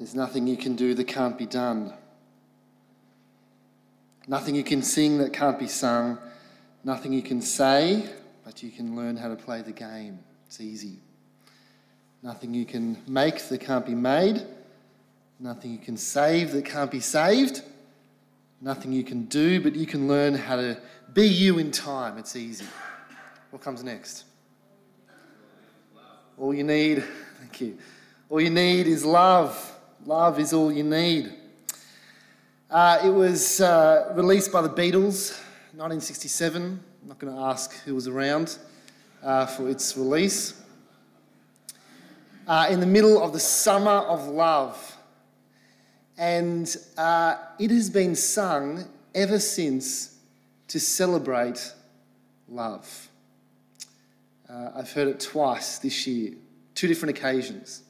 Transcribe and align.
There's 0.00 0.14
nothing 0.14 0.46
you 0.46 0.56
can 0.56 0.76
do 0.76 0.94
that 0.94 1.04
can't 1.04 1.36
be 1.36 1.44
done. 1.44 1.92
Nothing 4.26 4.54
you 4.54 4.64
can 4.64 4.80
sing 4.80 5.18
that 5.18 5.34
can't 5.34 5.58
be 5.58 5.66
sung. 5.66 6.16
Nothing 6.84 7.12
you 7.12 7.20
can 7.20 7.42
say, 7.42 8.08
but 8.42 8.62
you 8.62 8.70
can 8.70 8.96
learn 8.96 9.14
how 9.14 9.28
to 9.28 9.36
play 9.36 9.60
the 9.60 9.72
game. 9.72 10.20
It's 10.46 10.58
easy. 10.58 11.00
Nothing 12.22 12.54
you 12.54 12.64
can 12.64 12.96
make 13.06 13.46
that 13.50 13.60
can't 13.60 13.84
be 13.84 13.94
made. 13.94 14.46
Nothing 15.38 15.72
you 15.72 15.78
can 15.78 15.98
save 15.98 16.52
that 16.52 16.64
can't 16.64 16.90
be 16.90 17.00
saved. 17.00 17.60
Nothing 18.62 18.92
you 18.92 19.04
can 19.04 19.26
do, 19.26 19.60
but 19.60 19.76
you 19.76 19.84
can 19.84 20.08
learn 20.08 20.34
how 20.34 20.56
to 20.56 20.78
be 21.12 21.28
you 21.28 21.58
in 21.58 21.70
time. 21.70 22.16
It's 22.16 22.36
easy. 22.36 22.64
What 23.50 23.60
comes 23.60 23.84
next? 23.84 24.24
All 26.38 26.54
you 26.54 26.64
need, 26.64 27.04
thank 27.38 27.60
you. 27.60 27.76
All 28.30 28.40
you 28.40 28.48
need 28.48 28.86
is 28.86 29.04
love. 29.04 29.76
Love 30.06 30.40
is 30.40 30.54
all 30.54 30.72
you 30.72 30.82
need. 30.82 31.30
Uh, 32.70 32.98
it 33.04 33.10
was 33.10 33.60
uh, 33.60 34.10
released 34.16 34.50
by 34.50 34.62
the 34.62 34.68
Beatles, 34.68 35.38
1967. 35.76 36.80
I'm 37.02 37.08
not 37.08 37.18
going 37.18 37.34
to 37.34 37.40
ask 37.42 37.74
who 37.82 37.94
was 37.94 38.08
around 38.08 38.56
uh, 39.22 39.44
for 39.44 39.68
its 39.68 39.98
release. 39.98 40.58
Uh, 42.48 42.68
in 42.70 42.80
the 42.80 42.86
middle 42.86 43.22
of 43.22 43.34
the 43.34 43.38
summer 43.38 43.90
of 43.90 44.26
love. 44.26 44.96
And 46.16 46.74
uh, 46.96 47.36
it 47.58 47.70
has 47.70 47.90
been 47.90 48.14
sung 48.14 48.86
ever 49.14 49.38
since 49.38 50.16
to 50.68 50.80
celebrate 50.80 51.74
love. 52.48 53.08
Uh, 54.48 54.70
I've 54.76 54.90
heard 54.92 55.08
it 55.08 55.20
twice 55.20 55.78
this 55.78 56.06
year, 56.06 56.32
two 56.74 56.88
different 56.88 57.18
occasions. 57.18 57.82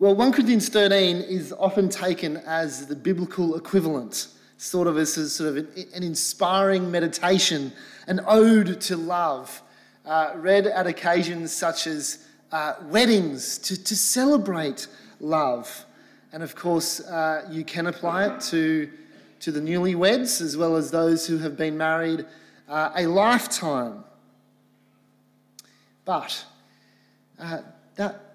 Well, 0.00 0.14
1 0.14 0.30
Corinthians 0.30 0.68
13 0.68 1.22
is 1.22 1.52
often 1.52 1.88
taken 1.88 2.36
as 2.36 2.86
the 2.86 2.94
biblical 2.94 3.56
equivalent, 3.56 4.28
sort 4.56 4.86
of 4.86 4.96
as 4.96 5.34
sort 5.34 5.48
of 5.48 5.56
an, 5.56 5.68
an 5.92 6.04
inspiring 6.04 6.88
meditation, 6.88 7.72
an 8.06 8.20
ode 8.28 8.80
to 8.82 8.96
love, 8.96 9.60
uh, 10.06 10.34
read 10.36 10.68
at 10.68 10.86
occasions 10.86 11.52
such 11.52 11.88
as 11.88 12.24
uh, 12.52 12.74
weddings 12.82 13.58
to, 13.58 13.82
to 13.82 13.96
celebrate 13.96 14.86
love. 15.18 15.84
And 16.32 16.44
of 16.44 16.54
course, 16.54 17.00
uh, 17.00 17.48
you 17.50 17.64
can 17.64 17.88
apply 17.88 18.26
it 18.26 18.40
to, 18.42 18.88
to 19.40 19.50
the 19.50 19.58
newlyweds 19.58 20.40
as 20.40 20.56
well 20.56 20.76
as 20.76 20.92
those 20.92 21.26
who 21.26 21.38
have 21.38 21.56
been 21.56 21.76
married 21.76 22.24
uh, 22.68 22.92
a 22.94 23.08
lifetime. 23.08 24.04
But 26.04 26.44
uh, 27.40 27.62
that 27.96 28.27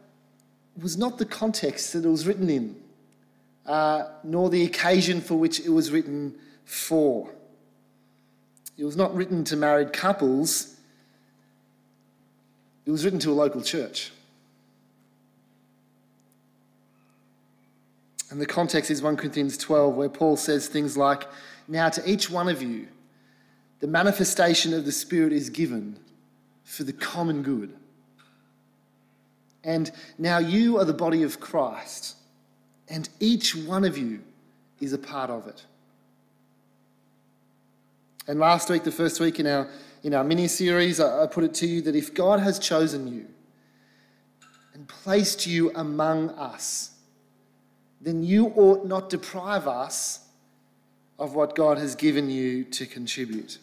was 0.82 0.98
not 0.98 1.18
the 1.18 1.26
context 1.26 1.94
that 1.94 2.06
it 2.06 2.10
was 2.10 2.26
written 2.26 2.50
in, 2.50 2.76
uh, 3.66 4.06
nor 4.24 4.50
the 4.50 4.64
occasion 4.64 5.22
for 5.22 5.36
which 5.36 5.60
it 5.60 5.70
was 5.70 5.92
written 5.92 6.36
for. 6.66 7.30
It 8.78 8.86
was 8.86 8.98
not 8.98 9.14
written 9.16 9.44
to 9.46 9.56
married 9.56 9.94
couples, 9.94 10.76
it 12.86 12.92
was 12.92 13.06
written 13.06 13.20
to 13.20 13.32
a 13.32 13.34
local 13.34 13.62
church. 13.62 14.12
And 18.30 18.42
the 18.42 18.46
context 18.48 18.90
is 18.90 19.02
1 19.02 19.16
Corinthians 19.16 19.58
12, 19.60 19.96
where 19.96 20.10
Paul 20.10 20.38
says 20.38 20.68
things 20.68 20.98
like, 20.98 21.28
Now 21.68 21.90
to 21.90 22.10
each 22.10 22.32
one 22.32 22.50
of 22.50 22.64
you, 22.64 22.88
the 23.80 23.88
manifestation 23.88 24.74
of 24.74 24.86
the 24.86 24.92
Spirit 24.92 25.32
is 25.32 25.52
given 25.52 26.00
for 26.64 26.84
the 26.84 26.94
common 26.94 27.44
good. 27.44 27.76
And 29.64 29.92
now 30.18 30.40
you 30.40 30.78
are 30.78 30.86
the 30.86 30.94
body 30.94 31.24
of 31.24 31.40
Christ, 31.40 32.18
and 32.90 33.08
each 33.20 33.56
one 33.56 33.86
of 33.86 33.98
you 33.98 34.22
is 34.82 34.94
a 34.94 34.98
part 34.98 35.30
of 35.30 35.48
it. 35.48 35.66
And 38.28 38.40
last 38.40 38.70
week, 38.70 38.84
the 38.84 38.92
first 38.92 39.20
week 39.20 39.40
in 39.40 39.48
our, 39.48 39.70
in 40.04 40.14
our 40.14 40.24
mini 40.24 40.48
series, 40.48 41.00
I, 41.00 41.24
I 41.24 41.28
put 41.28 41.44
it 41.44 41.54
to 41.56 41.68
you 41.68 41.82
that 41.82 41.96
if 41.96 42.14
God 42.14 42.40
has 42.40 42.60
chosen 42.60 43.08
you 43.08 43.28
and 44.74 44.88
placed 44.88 45.46
you 45.46 45.72
among 45.76 46.30
us, 46.32 46.92
then 48.02 48.24
you 48.24 48.48
ought 48.56 48.86
not 48.86 49.10
deprive 49.10 49.68
us 49.68 50.20
of 51.20 51.36
what 51.36 51.56
God 51.56 51.78
has 51.78 51.96
given 51.96 52.30
you 52.30 52.64
to 52.66 52.86
contribute. 52.86 53.60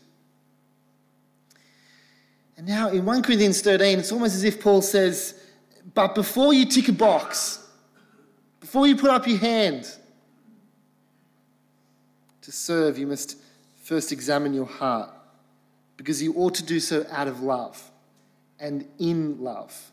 And 2.57 2.67
now 2.67 2.89
in 2.89 3.05
1 3.05 3.23
Corinthians 3.23 3.61
13, 3.63 3.99
it's 3.99 4.13
almost 4.13 4.35
as 4.35 4.45
if 4.45 4.61
Paul 4.61 4.83
says, 4.83 5.35
but 5.95 6.15
before 6.15 6.53
you 6.53 6.67
tick 6.67 6.89
a 6.89 6.93
box, 6.93 7.67
before 8.61 8.87
you 8.87 8.97
put 8.97 9.11
up 9.11 9.27
your 9.27 9.39
hand 9.39 9.91
to 12.43 12.53
serve, 12.53 12.99
you 12.99 13.07
must 13.07 13.37
first 13.83 14.13
examine 14.13 14.55
your 14.55 14.67
heart 14.67 15.11
because 15.97 16.23
you 16.23 16.35
ought 16.35 16.55
to 16.55 16.63
do 16.63 16.81
so 16.81 17.05
out 17.11 17.29
of 17.29 17.43
love 17.43 17.91
and 18.59 18.87
in 18.99 19.43
love. 19.43 19.91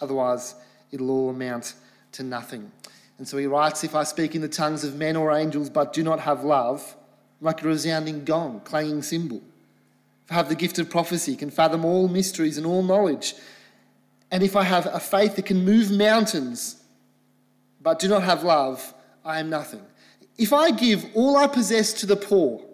Otherwise, 0.00 0.54
it'll 0.92 1.10
all 1.10 1.30
amount 1.30 1.74
to 2.12 2.22
nothing. 2.22 2.70
And 3.18 3.26
so 3.26 3.36
he 3.36 3.46
writes 3.46 3.84
If 3.84 3.94
I 3.94 4.04
speak 4.04 4.34
in 4.34 4.42
the 4.42 4.48
tongues 4.48 4.84
of 4.84 4.96
men 4.96 5.16
or 5.16 5.32
angels 5.32 5.70
but 5.70 5.92
do 5.92 6.02
not 6.02 6.20
have 6.20 6.44
love, 6.44 6.96
I'm 7.40 7.46
like 7.46 7.62
a 7.62 7.66
resounding 7.66 8.24
gong, 8.24 8.60
clanging 8.64 9.02
cymbal. 9.02 9.42
If 10.24 10.32
I 10.32 10.34
have 10.34 10.48
the 10.48 10.54
gift 10.54 10.78
of 10.78 10.88
prophecy, 10.88 11.36
can 11.36 11.50
fathom 11.50 11.84
all 11.84 12.08
mysteries 12.08 12.56
and 12.56 12.66
all 12.66 12.82
knowledge, 12.82 13.34
and 14.30 14.42
if 14.42 14.56
I 14.56 14.62
have 14.64 14.86
a 14.86 15.00
faith 15.00 15.36
that 15.36 15.46
can 15.46 15.64
move 15.64 15.90
mountains 15.90 16.82
but 17.80 17.98
do 17.98 18.08
not 18.08 18.22
have 18.22 18.42
love, 18.42 18.94
I 19.24 19.40
am 19.40 19.50
nothing. 19.50 19.82
If 20.38 20.52
I 20.52 20.70
give 20.70 21.06
all 21.14 21.36
I 21.36 21.46
possess 21.46 21.92
to 21.94 22.06
the 22.06 22.16
poor, 22.16 22.64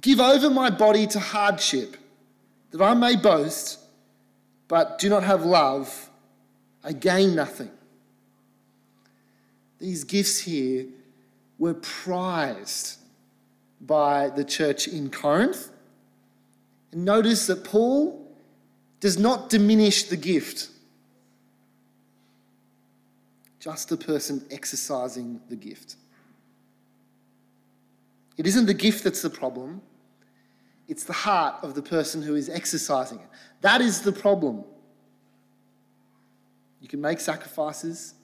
give 0.00 0.20
over 0.20 0.50
my 0.50 0.70
body 0.70 1.06
to 1.08 1.18
hardship, 1.18 1.96
that 2.70 2.82
I 2.82 2.94
may 2.94 3.16
boast, 3.16 3.80
but 4.68 4.98
do 4.98 5.08
not 5.08 5.22
have 5.22 5.44
love, 5.44 6.10
I 6.82 6.92
gain 6.92 7.34
nothing. 7.34 7.70
These 9.78 10.04
gifts 10.04 10.40
here 10.40 10.86
were 11.58 11.74
prized 11.74 12.98
by 13.80 14.28
the 14.28 14.44
church 14.44 14.86
in 14.88 15.10
Corinth. 15.10 15.70
And 16.92 17.04
notice 17.04 17.46
that 17.46 17.64
Paul 17.64 18.23
does 19.04 19.18
not 19.18 19.50
diminish 19.50 20.04
the 20.04 20.16
gift, 20.16 20.70
just 23.60 23.90
the 23.90 23.98
person 23.98 24.42
exercising 24.50 25.42
the 25.50 25.56
gift. 25.56 25.96
It 28.38 28.46
isn't 28.46 28.64
the 28.64 28.72
gift 28.72 29.04
that's 29.04 29.20
the 29.20 29.28
problem, 29.28 29.82
it's 30.88 31.04
the 31.04 31.12
heart 31.12 31.56
of 31.62 31.74
the 31.74 31.82
person 31.82 32.22
who 32.22 32.34
is 32.34 32.48
exercising 32.48 33.18
it. 33.18 33.26
That 33.60 33.82
is 33.82 34.00
the 34.00 34.10
problem. 34.10 34.64
You 36.80 36.88
can 36.88 37.02
make 37.02 37.20
sacrifices, 37.20 38.14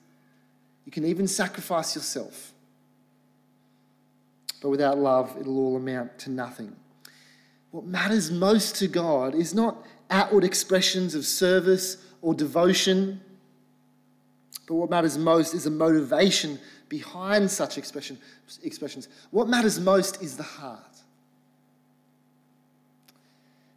you 0.87 0.93
can 0.93 1.05
even 1.05 1.29
sacrifice 1.29 1.95
yourself. 1.95 2.55
But 4.63 4.71
without 4.71 4.97
love, 4.97 5.37
it'll 5.39 5.59
all 5.59 5.77
amount 5.77 6.19
to 6.21 6.31
nothing. 6.31 6.75
What 7.71 7.85
matters 7.85 8.31
most 8.31 8.77
to 8.77 8.89
God 8.89 9.35
is 9.35 9.53
not 9.55 9.77
outward 10.11 10.45
expressions 10.45 11.15
of 11.15 11.25
service 11.25 11.97
or 12.23 12.35
devotion. 12.35 13.21
But 14.67 14.75
what 14.75 14.91
matters 14.91 15.17
most 15.17 15.55
is 15.55 15.65
the 15.65 15.71
motivation 15.71 16.59
behind 16.89 17.51
such 17.51 17.79
expression, 17.79 18.19
expressions. 18.63 19.09
What 19.31 19.49
matters 19.49 19.79
most 19.79 20.23
is 20.23 20.37
the 20.37 20.43
heart. 20.43 20.81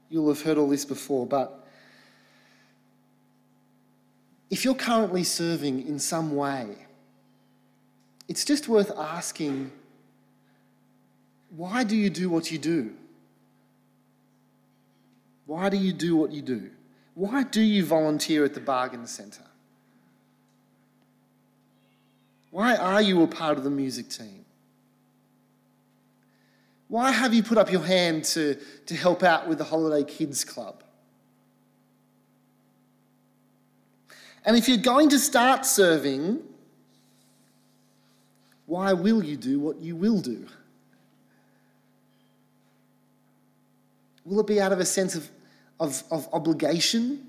You'll 0.09 0.29
have 0.29 0.41
heard 0.41 0.57
all 0.57 0.69
this 0.69 0.85
before, 0.85 1.25
but 1.25 1.65
if 4.50 4.63
you're 4.63 4.75
currently 4.75 5.24
serving 5.24 5.88
in 5.88 5.97
some 5.97 6.36
way, 6.36 6.75
it's 8.27 8.45
just 8.45 8.68
worth 8.68 8.91
asking 8.97 9.71
why 11.56 11.83
do 11.83 11.95
you 11.95 12.09
do 12.09 12.29
what 12.29 12.51
you 12.51 12.57
do? 12.57 12.94
Why 15.45 15.69
do 15.69 15.78
you 15.78 15.94
do 15.94 16.16
what 16.16 16.31
you 16.31 16.42
do? 16.42 16.69
Why 17.16 17.44
do 17.44 17.62
you 17.62 17.86
volunteer 17.86 18.44
at 18.44 18.54
the 18.54 18.60
bargain 18.60 19.06
centre? 19.06 19.44
Why 22.50 22.75
are 22.75 23.01
you 23.01 23.22
a 23.24 23.28
part 23.28 23.57
of 23.57 23.63
the 23.63 23.69
music 23.69 24.10
team? 24.10 24.45
Why 26.88 27.12
have 27.12 27.34
you 27.34 27.42
put 27.42 27.57
up 27.57 27.72
your 27.72 27.81
hand 27.81 28.24
to, 28.25 28.56
to 28.86 28.95
help 28.95 29.24
out 29.24 29.48
with 29.48 29.57
the 29.57 29.63
Holiday 29.63 30.10
Kids 30.10 30.44
Club? 30.44 30.84
And 34.46 34.56
if 34.56 34.68
you're 34.68 34.78
going 34.78 35.10
to 35.10 35.19
start 35.19 35.66
serving, 35.66 36.42
why 38.66 38.94
will 38.94 39.24
you 39.24 39.38
do 39.38 39.60
what 39.60 39.80
you 39.81 39.96
will 39.96 40.19
do? 40.19 40.46
Will 44.25 44.39
it 44.39 44.48
be 44.48 44.62
out 44.62 44.72
of 44.72 44.80
a 44.80 44.86
sense 44.86 45.16
of, 45.16 45.30
of, 45.83 46.03
of 46.09 46.27
obligation? 46.33 47.27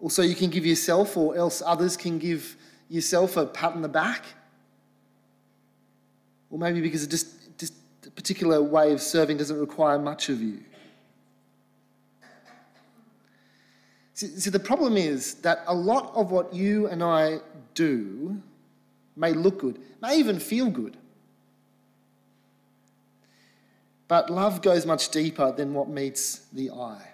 Also, 0.00 0.22
you 0.22 0.34
can 0.34 0.50
give 0.50 0.66
yourself, 0.66 1.16
or 1.16 1.36
else 1.36 1.62
others 1.64 1.96
can 1.96 2.18
give 2.18 2.56
yourself 2.88 3.36
a 3.36 3.46
pat 3.46 3.72
on 3.72 3.82
the 3.82 3.88
back? 3.88 4.24
Or 6.50 6.58
maybe 6.58 6.80
because 6.80 7.06
just 7.06 7.28
a 8.06 8.10
particular 8.10 8.62
way 8.62 8.92
of 8.92 9.00
serving 9.00 9.36
doesn't 9.36 9.58
require 9.58 9.98
much 9.98 10.28
of 10.28 10.40
you? 10.42 10.60
See, 14.14 14.26
see, 14.26 14.50
the 14.50 14.60
problem 14.60 14.96
is 14.96 15.34
that 15.36 15.62
a 15.66 15.74
lot 15.74 16.12
of 16.14 16.30
what 16.30 16.52
you 16.52 16.86
and 16.88 17.02
I 17.02 17.38
do 17.74 18.42
may 19.16 19.32
look 19.32 19.58
good, 19.60 19.80
may 20.00 20.16
even 20.18 20.38
feel 20.38 20.68
good. 20.68 20.96
But 24.08 24.28
love 24.28 24.60
goes 24.60 24.84
much 24.84 25.08
deeper 25.08 25.52
than 25.52 25.72
what 25.72 25.88
meets 25.88 26.40
the 26.52 26.70
eye. 26.70 27.11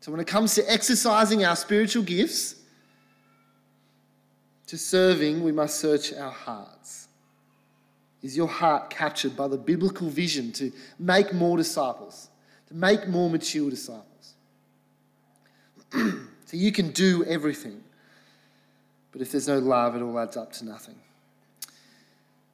So 0.00 0.10
when 0.10 0.20
it 0.20 0.26
comes 0.26 0.54
to 0.54 0.70
exercising 0.70 1.44
our 1.44 1.56
spiritual 1.56 2.02
gifts, 2.02 2.56
to 4.66 4.78
serving, 4.78 5.42
we 5.42 5.50
must 5.50 5.80
search 5.80 6.12
our 6.14 6.30
hearts. 6.30 7.08
Is 8.22 8.36
your 8.36 8.46
heart 8.46 8.88
captured 8.88 9.36
by 9.36 9.48
the 9.48 9.58
biblical 9.58 10.08
vision 10.08 10.52
to 10.52 10.70
make 10.98 11.32
more 11.34 11.56
disciples, 11.56 12.28
to 12.68 12.74
make 12.74 13.08
more 13.08 13.28
mature 13.28 13.68
disciples? 13.68 14.34
so 15.92 16.56
you 16.56 16.70
can 16.70 16.92
do 16.92 17.24
everything, 17.24 17.82
but 19.10 19.20
if 19.20 19.32
there's 19.32 19.48
no 19.48 19.58
love, 19.58 19.96
it 19.96 20.02
all 20.02 20.18
adds 20.18 20.36
up 20.36 20.52
to 20.52 20.64
nothing. 20.64 20.94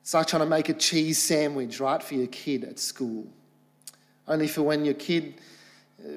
It's 0.01 0.15
like 0.15 0.29
trying 0.29 0.43
to 0.43 0.49
make 0.49 0.69
a 0.71 0.75
cheese 0.75 1.19
sandwich, 1.21 1.81
right, 1.81 2.03
for 2.03 2.15
your 2.15 2.29
kid 2.29 2.65
at 2.65 2.79
school. 2.79 3.27
Only 4.27 4.49
for 4.49 4.63
when 4.63 4.85
your 4.85 4.95
kid, 4.95 5.35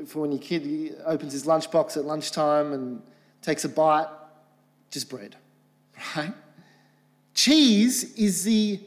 for 0.05 0.21
when 0.21 0.31
your 0.31 0.41
kid 0.41 0.95
opens 1.05 1.33
his 1.33 1.45
lunchbox 1.45 1.97
at 1.97 2.05
lunchtime 2.05 2.73
and 2.73 3.01
takes 3.41 3.65
a 3.65 3.69
bite, 3.69 4.07
just 4.91 5.09
bread, 5.09 5.35
right? 6.15 6.33
Cheese 7.33 8.15
is 8.15 8.43
the 8.43 8.79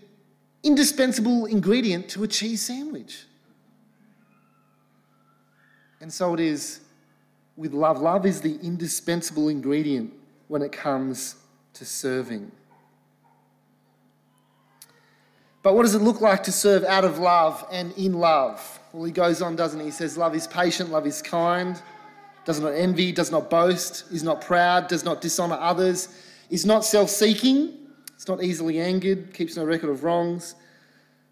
indispensable 0.62 1.46
ingredient 1.46 2.08
to 2.10 2.22
a 2.25 2.28
cheese 2.28 2.62
sandwich. 2.62 3.25
And 6.00 6.12
so 6.12 6.34
it 6.34 6.40
is 6.40 6.81
with 7.56 7.72
love. 7.72 8.00
Love 8.00 8.26
is 8.26 8.40
the 8.40 8.58
indispensable 8.60 9.49
ingredient 9.49 10.12
when 10.49 10.62
it 10.62 10.72
comes 10.72 11.37
to 11.75 11.84
serving. 11.84 12.50
But 15.62 15.75
what 15.75 15.82
does 15.82 15.94
it 15.94 16.03
look 16.03 16.20
like 16.20 16.43
to 16.44 16.53
serve 16.53 16.85
out 16.85 17.05
of 17.05 17.19
love 17.19 17.64
and 17.70 17.93
in 17.93 18.14
love? 18.14 18.81
Well, 18.93 19.05
he 19.05 19.12
goes 19.12 19.41
on, 19.41 19.56
doesn't 19.56 19.79
he? 19.79 19.87
He 19.87 19.93
says, 19.93 20.19
Love 20.19 20.35
is 20.35 20.47
patient, 20.47 20.91
love 20.91 21.06
is 21.06 21.23
kind, 21.23 21.81
does 22.44 22.61
not 22.61 22.70
envy, 22.70 23.12
does 23.12 23.31
not 23.31 23.49
boast, 23.49 24.05
is 24.11 24.23
not 24.23 24.41
proud, 24.41 24.88
does 24.88 25.05
not 25.05 25.20
dishonor 25.20 25.56
others, 25.59 26.09
is 26.50 26.67
not 26.67 26.85
self 26.85 27.09
seeking, 27.09 27.79
it's 28.14 28.29
not 28.29 28.43
easily 28.43 28.81
angered, 28.81 29.32
keeps 29.32 29.56
no 29.56 29.64
record 29.64 29.91
of 29.91 30.05
wrongs. 30.05 30.56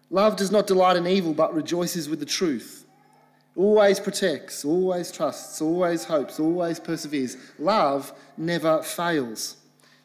Love 0.09 0.35
does 0.35 0.51
not 0.51 0.67
delight 0.67 0.97
in 0.97 1.07
evil, 1.07 1.33
but 1.33 1.53
rejoices 1.53 2.09
with 2.09 2.19
the 2.19 2.25
truth. 2.25 2.85
Always 3.55 3.99
protects, 3.99 4.63
always 4.63 5.11
trusts, 5.11 5.61
always 5.61 6.05
hopes, 6.05 6.39
always 6.39 6.79
perseveres. 6.79 7.37
Love 7.59 8.13
never 8.37 8.81
fails. 8.81 9.57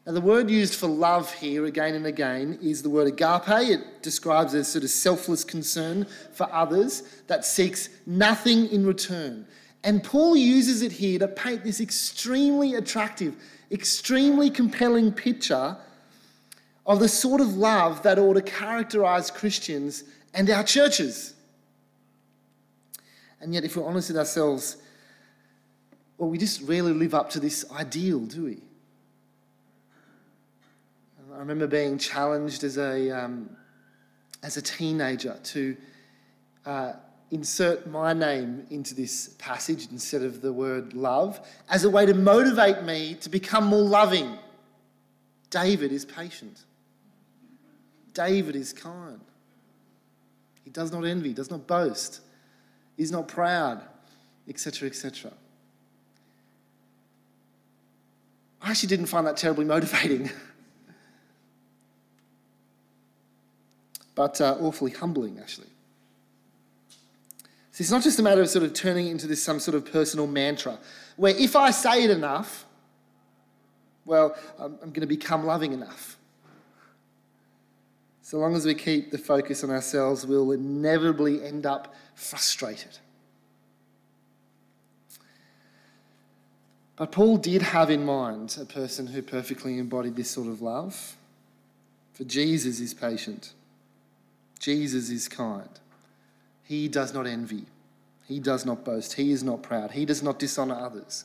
Now, 0.07 0.13
the 0.13 0.21
word 0.21 0.49
used 0.49 0.77
for 0.77 0.87
love 0.87 1.33
here 1.33 1.65
again 1.65 1.97
and 1.97 2.07
again 2.07 2.61
is 2.63 2.81
the 2.81 2.89
word 2.89 3.09
agape. 3.09 3.49
It 3.49 4.03
describes 4.03 4.55
a 4.55 4.63
sort 4.63 4.85
of 4.85 4.91
selfless 4.91 5.43
concern 5.43 6.07
for 6.33 6.49
others 6.53 7.03
that 7.27 7.45
seeks 7.45 7.89
nothing 8.07 8.69
in 8.69 8.87
return. 8.87 9.47
And 9.83 10.05
Paul 10.05 10.37
uses 10.37 10.83
it 10.83 10.93
here 10.93 11.19
to 11.19 11.27
paint 11.27 11.65
this 11.65 11.81
extremely 11.81 12.75
attractive, 12.75 13.35
extremely 13.73 14.49
compelling 14.49 15.11
picture 15.11 15.77
of 16.87 17.01
the 17.01 17.09
sort 17.09 17.41
of 17.41 17.57
love 17.57 18.05
that 18.05 18.17
ought 18.17 18.35
to 18.35 18.43
characterize 18.43 19.29
Christians 19.33 20.05
and 20.33 20.49
our 20.51 20.63
churches. 20.63 21.35
And 23.41 23.53
yet, 23.53 23.65
if 23.65 23.77
we're 23.77 23.85
honest 23.85 24.09
with 24.11 24.19
ourselves, 24.19 24.77
well, 26.17 26.31
we 26.31 26.39
just 26.39 26.63
rarely 26.63 26.93
live 26.93 27.13
up 27.13 27.29
to 27.31 27.41
this 27.41 27.69
ideal, 27.73 28.21
do 28.21 28.45
we? 28.45 28.63
I 31.37 31.41
remember 31.41 31.67
being 31.67 31.99
challenged 31.99 32.65
as 32.65 32.79
a, 32.79 33.11
um, 33.11 33.51
as 34.43 34.57
a 34.57 34.63
teenager 34.63 35.39
to 35.45 35.77
uh, 36.65 36.93
insert 37.31 37.87
my 37.87 38.15
name 38.15 38.67
into 38.71 38.95
this 38.95 39.35
passage 39.39 39.89
instead 39.93 40.23
of 40.23 40.41
the 40.41 40.51
word 40.51 40.95
love 40.95 41.39
as 41.69 41.85
a 41.85 41.91
way 41.91 42.07
to 42.07 42.15
motivate 42.15 42.85
me 42.85 43.19
to 43.21 43.29
become 43.29 43.67
more 43.67 43.83
loving. 43.83 44.39
David 45.51 45.93
is 45.93 46.07
patient. 46.07 46.65
David 48.15 48.57
is 48.57 48.73
kind. 48.73 49.21
He 50.65 50.71
does 50.71 50.91
not 50.91 51.05
envy, 51.05 51.35
does 51.35 51.51
not 51.51 51.67
boast, 51.67 52.23
is 52.97 53.13
not 53.13 53.29
proud, 53.29 53.83
etc., 54.49 54.89
etc. 54.89 55.33
I 58.63 58.71
actually 58.71 58.89
didn't 58.89 59.07
find 59.07 59.27
that 59.27 59.37
terribly 59.37 59.67
motivating. 59.67 60.31
but 64.17 64.41
uh, 64.41 64.57
awfully 64.59 64.91
humbling, 64.91 65.39
actually. 65.39 65.69
So 67.71 67.83
it's 67.83 67.91
not 67.91 68.03
just 68.03 68.19
a 68.19 68.23
matter 68.23 68.41
of 68.41 68.49
sort 68.49 68.65
of 68.65 68.73
turning 68.73 69.07
it 69.07 69.11
into 69.11 69.29
this 69.29 69.43
some 69.43 69.61
sort 69.61 69.77
of 69.77 69.85
personal 69.93 70.27
mantra, 70.27 70.79
where 71.17 71.37
if 71.37 71.55
I 71.55 71.71
say 71.71 72.03
it 72.03 72.11
enough, 72.11 72.65
well, 74.05 74.35
I'm, 74.59 74.79
I'm 74.83 74.89
going 74.91 75.03
to 75.03 75.07
become 75.07 75.45
loving 75.45 75.73
enough. 75.73 76.17
So 78.23 78.39
long 78.39 78.57
as 78.57 78.65
we 78.65 78.75
keep 78.75 79.11
the 79.11 79.19
focus 79.19 79.63
on 79.63 79.71
ourselves, 79.71 80.27
we'll 80.27 80.51
inevitably 80.53 81.45
end 81.45 81.67
up 81.67 81.95
frustrated. 82.15 82.99
But 86.97 87.13
Paul 87.13 87.37
did 87.37 87.61
have 87.61 87.91
in 87.91 88.07
mind 88.07 88.57
a 88.59 88.65
person 88.65 89.07
who 89.09 89.21
perfectly 89.21 89.79
embodied 89.79 90.17
this 90.17 90.31
sort 90.31 90.49
of 90.49 90.63
love. 90.63 91.17
For 92.15 92.25
Jesus 92.25 92.81
is 92.81 92.95
patient. 92.95 93.53
Jesus 94.59 95.11
is 95.11 95.29
kind. 95.29 95.69
He 96.65 96.89
does 96.89 97.15
not 97.15 97.27
envy. 97.27 97.67
He 98.27 98.41
does 98.41 98.67
not 98.67 98.85
boast. 98.85 99.15
He 99.15 99.31
is 99.31 99.45
not 99.45 99.63
proud. 99.63 99.93
He 99.93 100.05
does 100.05 100.23
not 100.23 100.39
dishonor 100.39 100.75
others. 100.75 101.25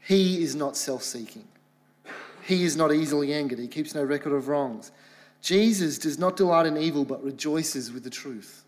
He 0.00 0.42
is 0.42 0.54
not 0.54 0.76
self 0.76 1.02
seeking. 1.02 1.48
He 2.42 2.64
is 2.64 2.76
not 2.76 2.92
easily 2.92 3.32
angered. 3.32 3.58
He 3.58 3.68
keeps 3.68 3.94
no 3.94 4.02
record 4.02 4.32
of 4.32 4.48
wrongs. 4.48 4.90
Jesus 5.40 5.98
does 5.98 6.18
not 6.18 6.36
delight 6.36 6.66
in 6.66 6.76
evil, 6.76 7.04
but 7.04 7.22
rejoices 7.22 7.92
with 7.92 8.04
the 8.04 8.10
truth. 8.10 8.64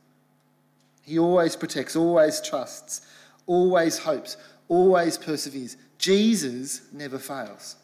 He 1.03 1.19
always 1.19 1.57
protects, 1.57 1.97
always 1.97 2.41
trusts, 2.41 3.01
always 3.47 3.99
hopes, 3.99 4.37
always 4.69 5.19
perseveres. 5.19 5.77
Jesus 5.99 6.83
never 6.93 7.19
fails. 7.19 7.77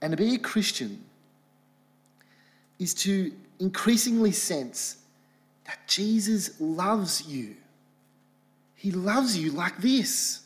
And 0.00 0.12
to 0.12 0.16
be 0.16 0.34
a 0.34 0.38
Christian 0.38 1.04
is 2.78 2.94
to 2.94 3.32
increasingly 3.58 4.32
sense 4.32 4.98
that 5.64 5.78
Jesus 5.86 6.60
loves 6.60 7.26
you. 7.26 7.56
He 8.74 8.90
loves 8.90 9.36
you 9.36 9.50
like 9.50 9.78
this. 9.78 10.42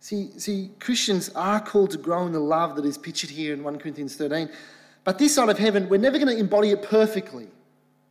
See, 0.00 0.30
see, 0.38 0.70
Christians 0.80 1.28
are 1.36 1.60
called 1.60 1.92
to 1.92 1.98
grow 1.98 2.26
in 2.26 2.32
the 2.32 2.40
love 2.40 2.74
that 2.74 2.84
is 2.84 2.98
pictured 2.98 3.30
here 3.30 3.54
in 3.54 3.62
1 3.62 3.78
Corinthians 3.78 4.16
13. 4.16 4.48
But 5.04 5.18
this 5.18 5.36
side 5.36 5.48
of 5.48 5.58
heaven, 5.58 5.88
we're 5.88 6.00
never 6.00 6.18
going 6.18 6.34
to 6.34 6.36
embody 6.36 6.70
it 6.70 6.82
perfectly. 6.82 7.46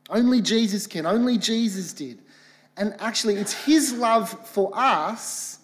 Only 0.09 0.41
Jesus 0.41 0.87
can, 0.87 1.05
only 1.05 1.37
Jesus 1.37 1.91
did. 1.91 2.19
And 2.77 2.95
actually, 2.99 3.35
it's 3.35 3.51
His 3.51 3.91
love 3.91 4.29
for 4.47 4.71
us 4.73 5.59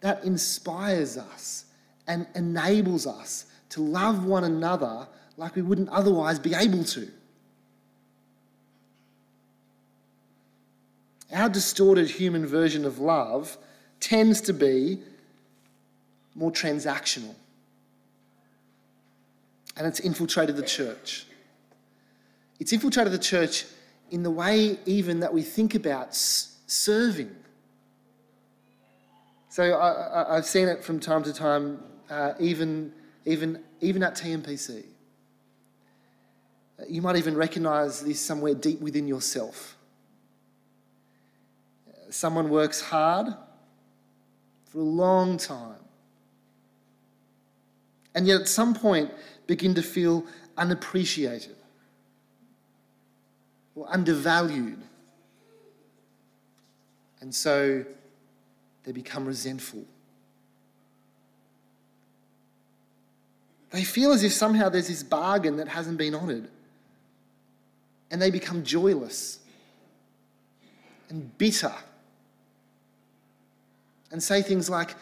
that 0.00 0.22
inspires 0.24 1.16
us 1.16 1.64
and 2.10 2.26
enables 2.34 3.06
us 3.06 3.46
to 3.68 3.80
love 3.80 4.24
one 4.24 4.42
another 4.42 5.06
like 5.36 5.54
we 5.54 5.62
wouldn't 5.62 5.88
otherwise 5.90 6.40
be 6.40 6.54
able 6.54 6.82
to. 6.82 7.08
Our 11.32 11.48
distorted 11.48 12.10
human 12.10 12.46
version 12.46 12.84
of 12.84 12.98
love 12.98 13.56
tends 14.00 14.40
to 14.42 14.52
be 14.52 14.98
more 16.34 16.50
transactional. 16.50 17.36
And 19.76 19.86
it's 19.86 20.00
infiltrated 20.00 20.56
the 20.56 20.64
church. 20.64 21.26
It's 22.58 22.72
infiltrated 22.72 23.12
the 23.12 23.18
church 23.18 23.66
in 24.10 24.24
the 24.24 24.30
way, 24.30 24.80
even 24.84 25.20
that 25.20 25.32
we 25.32 25.42
think 25.42 25.76
about 25.76 26.16
serving. 26.16 27.30
So 29.48 29.80
I, 29.80 30.34
have 30.34 30.46
seen 30.46 30.66
it 30.66 30.82
from 30.82 30.98
time 30.98 31.22
to 31.22 31.32
time 31.32 31.80
uh, 32.10 32.34
even, 32.40 32.92
even, 33.24 33.62
even 33.80 34.02
at 34.02 34.14
TMPC. 34.14 34.84
You 36.88 37.02
might 37.02 37.16
even 37.16 37.36
recognize 37.36 38.00
this 38.00 38.20
somewhere 38.20 38.54
deep 38.54 38.80
within 38.80 39.06
yourself. 39.06 39.76
Someone 42.10 42.48
works 42.48 42.80
hard 42.80 43.28
for 44.64 44.78
a 44.78 44.82
long 44.82 45.36
time. 45.36 45.78
And 48.14 48.26
yet 48.26 48.40
at 48.40 48.48
some 48.48 48.74
point 48.74 49.10
begin 49.46 49.74
to 49.74 49.82
feel 49.82 50.24
unappreciated 50.56 51.56
or 53.76 53.86
undervalued. 53.88 54.82
And 57.20 57.32
so 57.32 57.84
they 58.84 58.92
become 58.92 59.26
resentful. 59.26 59.84
They 63.70 63.84
feel 63.84 64.12
as 64.12 64.22
if 64.22 64.32
somehow 64.32 64.68
there's 64.68 64.88
this 64.88 65.02
bargain 65.02 65.56
that 65.58 65.68
hasn't 65.68 65.98
been 65.98 66.14
honoured. 66.14 66.48
And 68.10 68.20
they 68.20 68.30
become 68.30 68.64
joyless 68.64 69.38
and 71.08 71.36
bitter 71.38 71.72
and 74.10 74.22
say 74.22 74.42
things 74.42 74.68
like, 74.68 74.96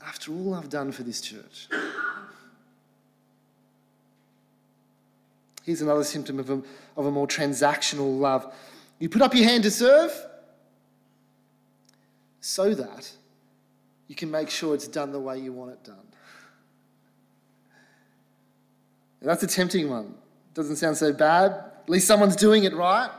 After 0.00 0.32
all 0.32 0.54
I've 0.54 0.68
done 0.68 0.92
for 0.92 1.02
this 1.02 1.20
church. 1.20 1.68
Here's 5.64 5.82
another 5.82 6.04
symptom 6.04 6.38
of 6.38 6.48
a, 6.48 6.62
of 6.96 7.04
a 7.04 7.10
more 7.10 7.26
transactional 7.26 8.18
love. 8.18 8.54
You 8.98 9.08
put 9.08 9.20
up 9.20 9.34
your 9.34 9.44
hand 9.44 9.64
to 9.64 9.70
serve 9.70 10.12
so 12.40 12.74
that 12.74 13.10
you 14.06 14.14
can 14.14 14.30
make 14.30 14.48
sure 14.48 14.74
it's 14.74 14.88
done 14.88 15.12
the 15.12 15.20
way 15.20 15.38
you 15.38 15.52
want 15.52 15.72
it 15.72 15.84
done. 15.84 16.07
That's 19.20 19.42
a 19.42 19.46
tempting 19.46 19.90
one. 19.90 20.14
Doesn't 20.54 20.76
sound 20.76 20.96
so 20.96 21.12
bad. 21.12 21.52
At 21.52 21.90
least 21.90 22.06
someone's 22.06 22.36
doing 22.36 22.64
it 22.64 22.74
right. 22.74 23.10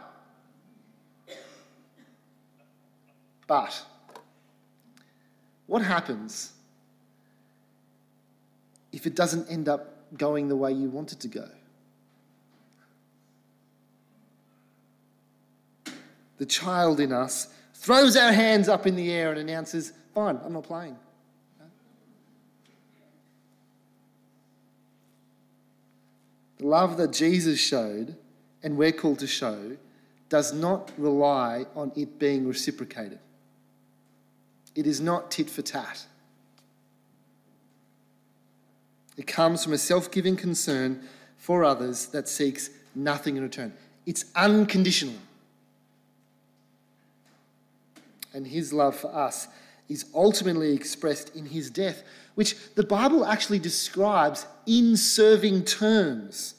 But 3.48 3.84
what 5.65 5.82
happens 5.82 6.53
if 8.91 9.08
it 9.08 9.15
doesn't 9.15 9.50
end 9.50 9.68
up 9.68 10.18
going 10.18 10.48
the 10.48 10.56
way 10.56 10.72
you 10.72 10.89
want 10.89 11.12
it 11.12 11.20
to 11.22 11.27
go? 11.27 11.50
The 16.38 16.46
child 16.46 17.00
in 17.00 17.12
us 17.12 17.48
throws 17.74 18.15
our 18.15 18.32
hands 18.32 18.70
up 18.70 18.88
in 18.88 18.96
the 18.96 19.12
air 19.12 19.32
and 19.32 19.39
announces, 19.39 19.94
Fine, 20.13 20.39
I'm 20.44 20.53
not 20.53 20.63
playing. 20.63 20.96
The 26.59 26.67
love 26.67 26.97
that 26.97 27.11
Jesus 27.11 27.59
showed 27.59 28.15
and 28.61 28.77
we're 28.77 28.91
called 28.91 29.19
to 29.19 29.27
show 29.27 29.77
does 30.27 30.53
not 30.53 30.91
rely 30.97 31.65
on 31.75 31.91
it 31.95 32.19
being 32.19 32.47
reciprocated. 32.47 33.19
It 34.75 34.85
is 34.85 35.01
not 35.01 35.31
tit 35.31 35.49
for 35.49 35.61
tat. 35.61 36.05
It 39.17 39.25
comes 39.25 39.63
from 39.63 39.73
a 39.73 39.77
self 39.77 40.11
giving 40.11 40.35
concern 40.35 41.01
for 41.37 41.63
others 41.63 42.07
that 42.07 42.29
seeks 42.29 42.69
nothing 42.93 43.37
in 43.37 43.43
return. 43.43 43.73
It's 44.05 44.25
unconditional. 44.35 45.15
And 48.33 48.45
his 48.45 48.71
love 48.71 48.95
for 48.95 49.13
us 49.13 49.47
is 49.89 50.05
ultimately 50.13 50.73
expressed 50.73 51.35
in 51.35 51.47
his 51.47 51.69
death, 51.69 52.03
which 52.35 52.55
the 52.75 52.83
Bible 52.83 53.25
actually 53.25 53.59
describes 53.59 54.45
in 54.69 54.95
serving 54.95 55.65
terms. 55.65 56.53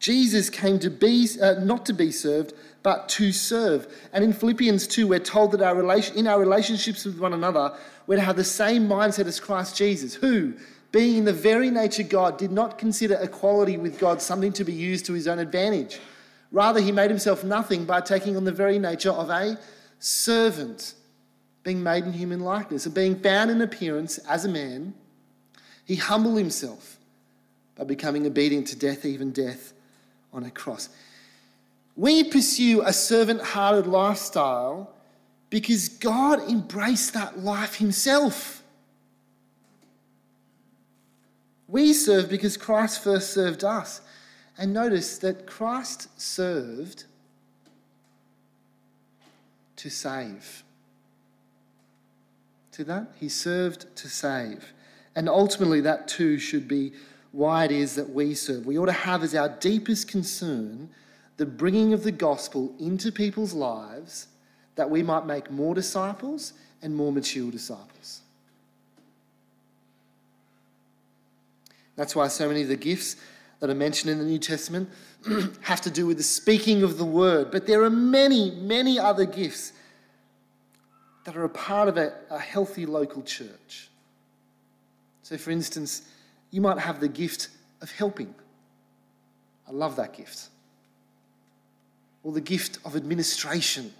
Jesus 0.00 0.50
came 0.50 0.80
to 0.80 0.90
be, 0.90 1.28
uh, 1.40 1.54
not 1.60 1.86
to 1.86 1.92
be 1.92 2.10
served, 2.10 2.52
but 2.82 3.08
to 3.10 3.30
serve. 3.32 3.86
And 4.12 4.24
in 4.24 4.32
Philippians 4.32 4.88
2, 4.88 5.06
we're 5.06 5.20
told 5.20 5.52
that 5.52 5.62
our 5.62 5.76
relation, 5.76 6.16
in 6.16 6.26
our 6.26 6.40
relationships 6.40 7.04
with 7.04 7.20
one 7.20 7.32
another, 7.32 7.72
we're 8.06 8.16
to 8.16 8.22
have 8.22 8.34
the 8.36 8.44
same 8.44 8.88
mindset 8.88 9.26
as 9.26 9.38
Christ 9.38 9.76
Jesus, 9.76 10.14
who, 10.14 10.54
being 10.90 11.18
in 11.18 11.24
the 11.24 11.32
very 11.32 11.70
nature 11.70 12.02
God, 12.02 12.36
did 12.36 12.50
not 12.50 12.78
consider 12.78 13.14
equality 13.14 13.76
with 13.76 13.98
God 13.98 14.20
something 14.20 14.52
to 14.54 14.64
be 14.64 14.72
used 14.72 15.06
to 15.06 15.12
his 15.12 15.28
own 15.28 15.38
advantage. 15.38 16.00
Rather, 16.50 16.80
he 16.80 16.90
made 16.90 17.10
himself 17.10 17.44
nothing 17.44 17.84
by 17.84 18.00
taking 18.00 18.36
on 18.36 18.44
the 18.44 18.52
very 18.52 18.78
nature 18.78 19.10
of 19.10 19.30
a 19.30 19.56
servant, 20.00 20.94
being 21.62 21.80
made 21.80 22.04
in 22.04 22.12
human 22.12 22.40
likeness, 22.40 22.86
and 22.86 22.94
being 22.94 23.14
found 23.14 23.52
in 23.52 23.62
appearance 23.62 24.18
as 24.18 24.44
a 24.44 24.48
man, 24.48 24.94
he 25.84 25.94
humbled 25.94 26.38
himself 26.38 26.96
by 27.76 27.84
becoming 27.84 28.26
obedient 28.26 28.66
to 28.68 28.76
death, 28.76 29.04
even 29.04 29.30
death 29.30 29.72
on 30.32 30.44
a 30.44 30.50
cross. 30.50 30.88
We 31.94 32.24
pursue 32.24 32.82
a 32.82 32.92
servant 32.92 33.40
hearted 33.40 33.86
lifestyle 33.86 34.90
because 35.50 35.88
God 35.88 36.40
embraced 36.48 37.14
that 37.14 37.38
life 37.38 37.76
himself. 37.76 38.62
We 41.68 41.92
serve 41.92 42.28
because 42.28 42.56
Christ 42.56 43.02
first 43.02 43.32
served 43.32 43.64
us. 43.64 44.00
And 44.58 44.72
notice 44.72 45.18
that 45.18 45.46
Christ 45.46 46.08
served 46.20 47.04
to 49.76 49.90
save. 49.90 50.64
See 52.70 52.82
that? 52.82 53.12
He 53.18 53.28
served 53.28 53.94
to 53.96 54.08
save. 54.08 54.72
And 55.14 55.28
ultimately, 55.28 55.80
that 55.82 56.08
too 56.08 56.38
should 56.38 56.68
be 56.68 56.92
why 57.36 57.66
it 57.66 57.70
is 57.70 57.96
that 57.96 58.08
we 58.08 58.34
serve. 58.34 58.64
We 58.64 58.78
ought 58.78 58.86
to 58.86 58.92
have 58.92 59.22
as 59.22 59.34
our 59.34 59.50
deepest 59.50 60.08
concern 60.08 60.88
the 61.36 61.44
bringing 61.44 61.92
of 61.92 62.02
the 62.02 62.10
gospel 62.10 62.74
into 62.78 63.12
people's 63.12 63.52
lives 63.52 64.28
that 64.76 64.88
we 64.88 65.02
might 65.02 65.26
make 65.26 65.50
more 65.50 65.74
disciples 65.74 66.54
and 66.80 66.96
more 66.96 67.12
mature 67.12 67.50
disciples. 67.50 68.22
That's 71.94 72.16
why 72.16 72.28
so 72.28 72.48
many 72.48 72.62
of 72.62 72.68
the 72.68 72.76
gifts 72.76 73.16
that 73.60 73.68
are 73.68 73.74
mentioned 73.74 74.10
in 74.10 74.18
the 74.18 74.24
New 74.24 74.38
Testament 74.38 74.88
have 75.60 75.82
to 75.82 75.90
do 75.90 76.06
with 76.06 76.16
the 76.16 76.22
speaking 76.22 76.82
of 76.82 76.96
the 76.96 77.04
word. 77.04 77.50
But 77.50 77.66
there 77.66 77.82
are 77.82 77.90
many, 77.90 78.50
many 78.50 78.98
other 78.98 79.26
gifts 79.26 79.74
that 81.26 81.36
are 81.36 81.44
a 81.44 81.50
part 81.50 81.88
of 81.88 81.98
a, 81.98 82.14
a 82.30 82.38
healthy 82.38 82.86
local 82.86 83.22
church. 83.22 83.90
So, 85.22 85.36
for 85.36 85.50
instance, 85.50 86.08
you 86.56 86.62
might 86.62 86.78
have 86.78 87.00
the 87.00 87.08
gift 87.08 87.48
of 87.82 87.90
helping. 87.90 88.34
I 89.68 89.72
love 89.72 89.96
that 89.96 90.16
gift. 90.16 90.48
Or 92.22 92.32
the 92.32 92.40
gift 92.40 92.78
of 92.82 92.96
administration. 92.96 93.92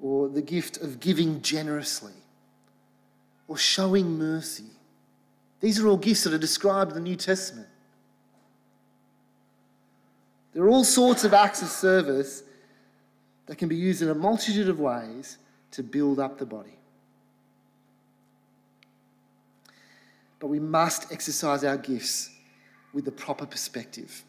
Or 0.00 0.28
the 0.28 0.42
gift 0.42 0.78
of 0.78 0.98
giving 0.98 1.42
generously. 1.42 2.14
Or 3.46 3.56
showing 3.56 4.18
mercy. 4.18 4.64
These 5.60 5.78
are 5.78 5.86
all 5.86 5.96
gifts 5.96 6.24
that 6.24 6.34
are 6.34 6.38
described 6.38 6.90
in 6.90 6.96
the 6.96 7.08
New 7.08 7.14
Testament. 7.14 7.68
There 10.54 10.64
are 10.64 10.70
all 10.70 10.82
sorts 10.82 11.22
of 11.22 11.34
acts 11.34 11.62
of 11.62 11.68
service 11.68 12.42
that 13.46 13.58
can 13.58 13.68
be 13.68 13.76
used 13.76 14.02
in 14.02 14.08
a 14.08 14.14
multitude 14.16 14.68
of 14.68 14.80
ways 14.80 15.38
to 15.70 15.84
build 15.84 16.18
up 16.18 16.38
the 16.38 16.46
body. 16.46 16.78
But 20.42 20.48
we 20.48 20.58
must 20.58 21.12
exercise 21.12 21.62
our 21.62 21.76
gifts 21.76 22.28
with 22.92 23.04
the 23.04 23.12
proper 23.12 23.46
perspective, 23.46 24.24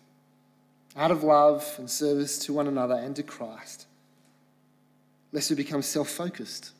out 0.95 1.09
of 1.09 1.23
love 1.23 1.67
and 1.79 1.89
service 1.89 2.37
to 2.45 2.53
one 2.53 2.67
another 2.67 2.93
and 2.93 3.15
to 3.15 3.23
Christ, 3.23 3.87
lest 5.31 5.49
we 5.49 5.55
become 5.55 5.81
self 5.81 6.09
focused. 6.09 6.73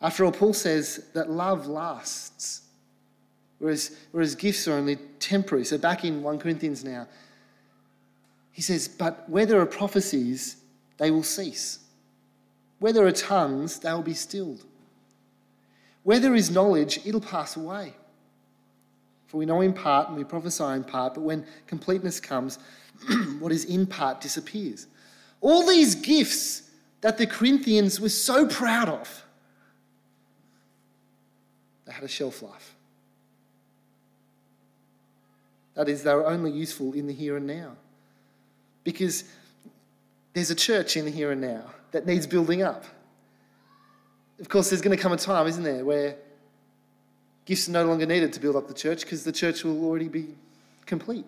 After 0.00 0.24
all, 0.24 0.30
Paul 0.30 0.52
says 0.52 1.06
that 1.12 1.28
love 1.28 1.66
lasts, 1.66 2.62
whereas, 3.58 3.96
whereas 4.12 4.36
gifts 4.36 4.68
are 4.68 4.74
only 4.74 4.94
temporary. 5.18 5.64
So, 5.64 5.78
back 5.78 6.04
in 6.04 6.22
1 6.22 6.38
Corinthians 6.38 6.84
now, 6.84 7.08
he 8.52 8.62
says, 8.62 8.86
But 8.86 9.28
where 9.28 9.44
there 9.44 9.60
are 9.60 9.66
prophecies, 9.66 10.54
they 10.98 11.10
will 11.10 11.24
cease. 11.24 11.80
Where 12.78 12.92
there 12.92 13.08
are 13.08 13.12
tongues, 13.12 13.80
they 13.80 13.92
will 13.92 14.02
be 14.02 14.14
stilled. 14.14 14.64
Where 16.02 16.18
there 16.18 16.34
is 16.34 16.50
knowledge, 16.50 17.00
it'll 17.04 17.20
pass 17.20 17.56
away. 17.56 17.94
For 19.26 19.38
we 19.38 19.46
know 19.46 19.60
in 19.60 19.72
part 19.72 20.08
and 20.08 20.16
we 20.16 20.24
prophesy 20.24 20.64
in 20.64 20.84
part, 20.84 21.14
but 21.14 21.22
when 21.22 21.46
completeness 21.66 22.20
comes, 22.20 22.58
what 23.38 23.52
is 23.52 23.64
in 23.64 23.86
part 23.86 24.20
disappears. 24.20 24.86
All 25.40 25.66
these 25.66 25.94
gifts 25.94 26.70
that 27.00 27.18
the 27.18 27.26
Corinthians 27.26 28.00
were 28.00 28.08
so 28.08 28.46
proud 28.46 28.88
of, 28.88 29.24
they 31.86 31.92
had 31.92 32.04
a 32.04 32.08
shelf 32.08 32.42
life. 32.42 32.74
That 35.74 35.88
is, 35.88 36.02
they 36.02 36.14
were 36.14 36.26
only 36.26 36.50
useful 36.50 36.92
in 36.92 37.06
the 37.06 37.12
here 37.12 37.36
and 37.36 37.46
now. 37.46 37.72
Because 38.84 39.24
there's 40.34 40.50
a 40.50 40.54
church 40.54 40.96
in 40.96 41.04
the 41.04 41.10
here 41.10 41.32
and 41.32 41.40
now 41.40 41.64
that 41.92 42.06
needs 42.06 42.26
building 42.26 42.62
up. 42.62 42.84
Of 44.40 44.48
course, 44.48 44.70
there's 44.70 44.82
going 44.82 44.96
to 44.96 45.02
come 45.02 45.12
a 45.12 45.16
time, 45.16 45.46
isn't 45.46 45.62
there, 45.62 45.84
where 45.84 46.16
gifts 47.44 47.68
are 47.68 47.72
no 47.72 47.84
longer 47.84 48.06
needed 48.06 48.32
to 48.32 48.40
build 48.40 48.56
up 48.56 48.68
the 48.68 48.74
church 48.74 49.02
because 49.02 49.24
the 49.24 49.32
church 49.32 49.64
will 49.64 49.84
already 49.84 50.08
be 50.08 50.28
complete. 50.86 51.26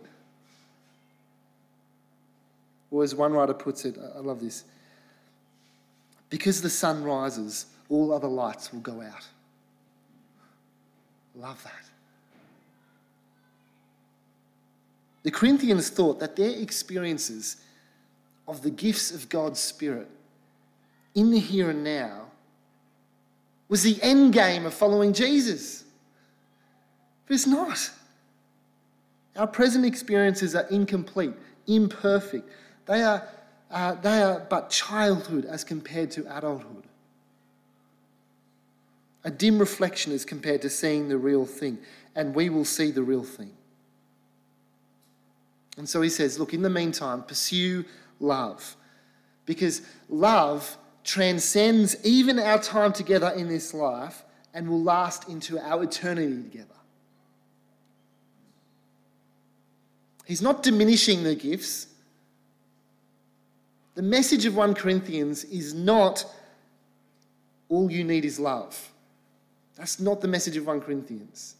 Or 2.90 3.02
as 3.02 3.14
one 3.14 3.32
writer 3.32 3.54
puts 3.54 3.84
it, 3.84 3.96
I 3.98 4.20
love 4.20 4.40
this 4.40 4.64
Because 6.30 6.62
the 6.62 6.70
sun 6.70 7.02
rises, 7.02 7.66
all 7.88 8.12
other 8.12 8.28
lights 8.28 8.72
will 8.72 8.80
go 8.80 9.02
out. 9.02 9.26
Love 11.34 11.62
that. 11.64 11.72
The 15.24 15.30
Corinthians 15.30 15.88
thought 15.88 16.20
that 16.20 16.36
their 16.36 16.50
experiences 16.50 17.56
of 18.46 18.62
the 18.62 18.70
gifts 18.70 19.10
of 19.10 19.28
God's 19.28 19.58
Spirit 19.58 20.08
in 21.14 21.30
the 21.30 21.40
here 21.40 21.70
and 21.70 21.82
now 21.82 22.23
was 23.68 23.82
the 23.82 23.98
end 24.02 24.32
game 24.32 24.66
of 24.66 24.74
following 24.74 25.12
Jesus. 25.12 25.84
But 27.26 27.34
it's 27.34 27.46
not. 27.46 27.90
Our 29.36 29.46
present 29.46 29.84
experiences 29.84 30.54
are 30.54 30.66
incomplete, 30.68 31.32
imperfect. 31.66 32.48
They 32.86 33.02
are, 33.02 33.26
uh, 33.70 33.94
they 33.94 34.22
are 34.22 34.40
but 34.48 34.70
childhood 34.70 35.44
as 35.44 35.64
compared 35.64 36.10
to 36.12 36.36
adulthood. 36.36 36.84
A 39.24 39.30
dim 39.30 39.58
reflection 39.58 40.12
as 40.12 40.24
compared 40.24 40.62
to 40.62 40.70
seeing 40.70 41.08
the 41.08 41.16
real 41.16 41.46
thing, 41.46 41.78
and 42.14 42.34
we 42.34 42.50
will 42.50 42.66
see 42.66 42.90
the 42.90 43.02
real 43.02 43.24
thing. 43.24 43.50
And 45.76 45.88
so 45.88 46.02
he 46.02 46.10
says, 46.10 46.38
Look, 46.38 46.54
in 46.54 46.62
the 46.62 46.70
meantime, 46.70 47.22
pursue 47.22 47.84
love. 48.20 48.76
Because 49.46 49.82
love 50.08 50.76
transcends 51.04 51.96
even 52.02 52.38
our 52.38 52.58
time 52.58 52.92
together 52.92 53.28
in 53.36 53.48
this 53.48 53.74
life 53.74 54.24
and 54.54 54.68
will 54.68 54.82
last 54.82 55.28
into 55.28 55.58
our 55.58 55.84
eternity 55.84 56.42
together. 56.42 56.68
He's 60.24 60.40
not 60.40 60.62
diminishing 60.62 61.22
the 61.22 61.34
gifts. 61.34 61.88
The 63.94 64.02
message 64.02 64.46
of 64.46 64.56
1 64.56 64.74
Corinthians 64.74 65.44
is 65.44 65.74
not 65.74 66.24
all 67.68 67.90
you 67.90 68.02
need 68.04 68.24
is 68.24 68.40
love. 68.40 68.90
That's 69.76 70.00
not 70.00 70.20
the 70.20 70.28
message 70.28 70.56
of 70.56 70.66
1 70.66 70.80
Corinthians. 70.80 71.56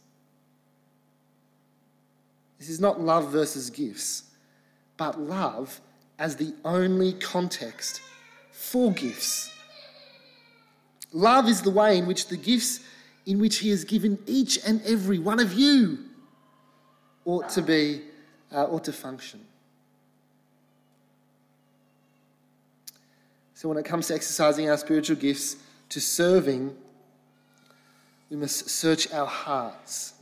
This 2.59 2.69
is 2.69 2.81
not 2.81 3.01
love 3.01 3.31
versus 3.31 3.69
gifts, 3.69 4.25
but 4.97 5.21
love 5.21 5.81
as 6.19 6.37
the 6.37 6.55
only 6.65 7.13
context 7.15 8.01
for 8.65 8.93
gifts. 8.93 9.51
Love 11.13 11.49
is 11.49 11.63
the 11.63 11.71
way 11.71 11.99
in 11.99 12.07
which 12.07 12.27
the 12.29 12.37
gifts 12.37 12.81
in 13.27 13.39
which 13.39 13.59
He 13.59 13.71
has 13.71 13.85
given 13.85 14.19
each 14.27 14.59
and 14.67 14.83
every 14.83 15.19
one 15.19 15.41
of 15.41 15.53
you 15.53 15.99
ought 17.25 17.49
to 17.51 17.63
be, 17.63 18.03
uh, 18.53 18.65
ought 18.65 18.85
to 18.85 18.93
function. 18.93 19.41
So, 23.55 23.69
when 23.69 23.79
it 23.79 23.85
comes 23.85 24.09
to 24.09 24.15
exercising 24.15 24.69
our 24.69 24.77
spiritual 24.77 25.17
gifts, 25.17 25.57
to 25.91 26.01
serving, 26.01 26.75
we 28.29 28.37
must 28.37 28.69
search 28.69 29.11
our 29.13 29.27
hearts. 29.27 30.15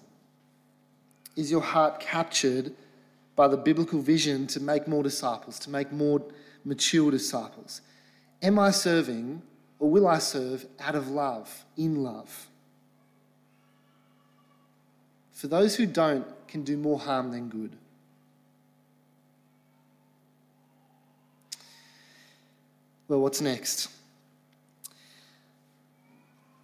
Is 1.35 1.51
your 1.51 1.63
heart 1.63 1.99
captured 1.99 2.73
by 3.35 3.49
the 3.49 3.57
biblical 3.57 4.01
vision 4.01 4.47
to 4.49 4.61
make 4.61 4.87
more 4.87 5.03
disciples, 5.03 5.59
to 5.61 5.71
make 5.71 5.91
more 5.91 6.23
mature 6.65 7.11
disciples? 7.11 7.81
Am 8.43 8.59
I 8.59 8.73
serving 8.73 9.43
or 9.79 9.89
will 9.89 10.09
I 10.09 10.19
serve 10.19 10.67
out 10.81 10.95
of 10.95 11.09
love, 11.09 11.65
in 11.77 12.03
love? 12.03 12.49
For 15.33 15.47
those 15.47 15.77
who 15.77 15.87
don't 15.87 16.27
can 16.49 16.65
do 16.65 16.77
more 16.77 16.99
harm 16.99 17.31
than 17.31 17.49
good. 17.49 17.77
Well, 23.09 23.21
what's 23.21 23.41
next? 23.41 23.89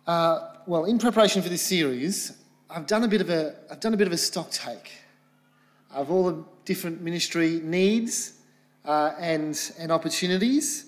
Uh, 0.06 0.54
well, 0.66 0.84
in 0.84 0.98
preparation 0.98 1.42
for 1.42 1.48
this 1.48 1.62
series, 1.62 2.32
I've 2.70 2.86
done 2.86 3.04
a 3.04 3.08
bit 3.08 3.20
of 3.20 3.30
a 3.30 3.54
I've 3.70 3.80
done 3.80 3.94
a 3.94 3.96
bit 3.96 4.06
of 4.06 4.12
a 4.12 4.16
stock 4.16 4.50
take 4.50 4.90
of 5.92 6.10
all 6.10 6.30
the 6.30 6.44
different 6.64 7.00
ministry 7.00 7.60
needs 7.62 8.34
uh, 8.84 9.12
and 9.18 9.58
and 9.78 9.92
opportunities 9.92 10.87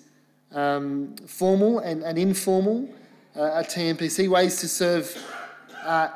um, 0.52 1.14
formal 1.26 1.78
and, 1.80 2.02
and 2.02 2.18
informal 2.18 2.88
uh, 3.36 3.58
at 3.58 3.70
TMPC, 3.70 4.28
ways 4.28 4.60
to 4.60 4.68
serve 4.68 5.16
uh, 5.84 6.08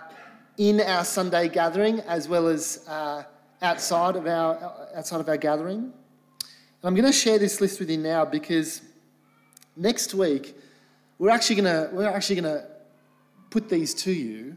in 0.58 0.80
our 0.80 1.04
Sunday 1.04 1.48
gathering 1.48 2.00
as 2.00 2.28
well 2.28 2.48
as 2.48 2.84
uh, 2.88 3.22
outside, 3.62 4.16
of 4.16 4.26
our, 4.26 4.88
outside 4.94 5.20
of 5.20 5.28
our 5.28 5.36
gathering. 5.36 5.78
And 5.78 5.92
I'm 6.82 6.94
going 6.94 7.06
to 7.06 7.12
share 7.12 7.38
this 7.38 7.60
list 7.60 7.80
with 7.80 7.90
you 7.90 7.98
now 7.98 8.24
because 8.24 8.82
next 9.76 10.14
week 10.14 10.56
we're 11.18 11.30
actually 11.30 11.56
going 11.62 11.88
to, 11.88 11.94
we're 11.94 12.08
actually 12.08 12.40
going 12.40 12.54
to 12.54 12.66
put 13.50 13.68
these 13.68 13.94
to 13.94 14.12
you 14.12 14.56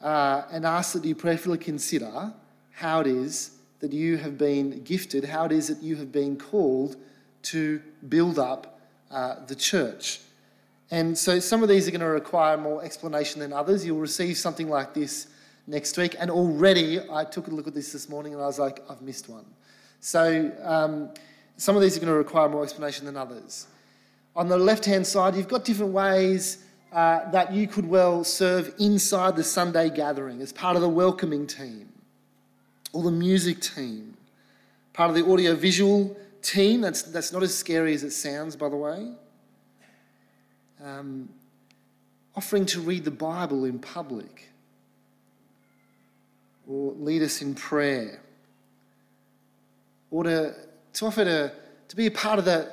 uh, 0.00 0.42
and 0.50 0.64
ask 0.64 0.92
that 0.92 1.04
you 1.04 1.14
prayerfully 1.14 1.58
consider 1.58 2.32
how 2.70 3.00
it 3.00 3.06
is 3.06 3.52
that 3.80 3.92
you 3.92 4.16
have 4.16 4.38
been 4.38 4.82
gifted, 4.82 5.24
how 5.24 5.44
it 5.44 5.52
is 5.52 5.68
that 5.68 5.82
you 5.82 5.96
have 5.96 6.10
been 6.10 6.36
called 6.36 6.96
to 7.42 7.80
build 8.08 8.38
up 8.38 8.75
uh, 9.10 9.44
the 9.46 9.54
church. 9.54 10.20
And 10.90 11.16
so 11.18 11.40
some 11.40 11.62
of 11.62 11.68
these 11.68 11.88
are 11.88 11.90
going 11.90 12.00
to 12.00 12.06
require 12.06 12.56
more 12.56 12.84
explanation 12.84 13.40
than 13.40 13.52
others. 13.52 13.84
You'll 13.84 13.98
receive 13.98 14.36
something 14.36 14.68
like 14.68 14.94
this 14.94 15.26
next 15.66 15.96
week. 15.98 16.14
And 16.18 16.30
already 16.30 17.00
I 17.10 17.24
took 17.24 17.48
a 17.48 17.50
look 17.50 17.66
at 17.66 17.74
this 17.74 17.92
this 17.92 18.08
morning 18.08 18.34
and 18.34 18.42
I 18.42 18.46
was 18.46 18.58
like, 18.58 18.82
I've 18.88 19.02
missed 19.02 19.28
one. 19.28 19.44
So 20.00 20.52
um, 20.62 21.10
some 21.56 21.74
of 21.74 21.82
these 21.82 21.96
are 21.96 22.00
going 22.00 22.12
to 22.12 22.18
require 22.18 22.48
more 22.48 22.62
explanation 22.62 23.06
than 23.06 23.16
others. 23.16 23.66
On 24.36 24.48
the 24.48 24.58
left 24.58 24.84
hand 24.84 25.06
side, 25.06 25.34
you've 25.34 25.48
got 25.48 25.64
different 25.64 25.92
ways 25.92 26.64
uh, 26.92 27.28
that 27.30 27.52
you 27.52 27.66
could 27.66 27.86
well 27.88 28.22
serve 28.22 28.74
inside 28.78 29.34
the 29.34 29.42
Sunday 29.44 29.90
gathering 29.90 30.40
as 30.40 30.52
part 30.52 30.76
of 30.76 30.82
the 30.82 30.88
welcoming 30.88 31.46
team 31.46 31.88
or 32.92 33.02
the 33.02 33.10
music 33.10 33.60
team, 33.60 34.16
part 34.92 35.10
of 35.10 35.16
the 35.16 35.30
audio 35.30 35.54
visual 35.54 36.16
team. 36.46 36.80
That's, 36.80 37.02
that's 37.02 37.32
not 37.32 37.42
as 37.42 37.56
scary 37.56 37.94
as 37.94 38.02
it 38.02 38.12
sounds, 38.12 38.56
by 38.56 38.68
the 38.68 38.76
way. 38.76 39.12
Um, 40.82 41.28
offering 42.34 42.66
to 42.66 42.80
read 42.80 43.04
the 43.04 43.10
Bible 43.10 43.64
in 43.64 43.78
public 43.78 44.50
or 46.68 46.92
lead 46.92 47.22
us 47.22 47.40
in 47.42 47.54
prayer 47.54 48.20
or 50.10 50.24
to, 50.24 50.54
to 50.94 51.06
offer 51.06 51.24
to, 51.24 51.52
to 51.88 51.96
be 51.96 52.06
a 52.06 52.10
part 52.10 52.38
of 52.38 52.44
the 52.44 52.70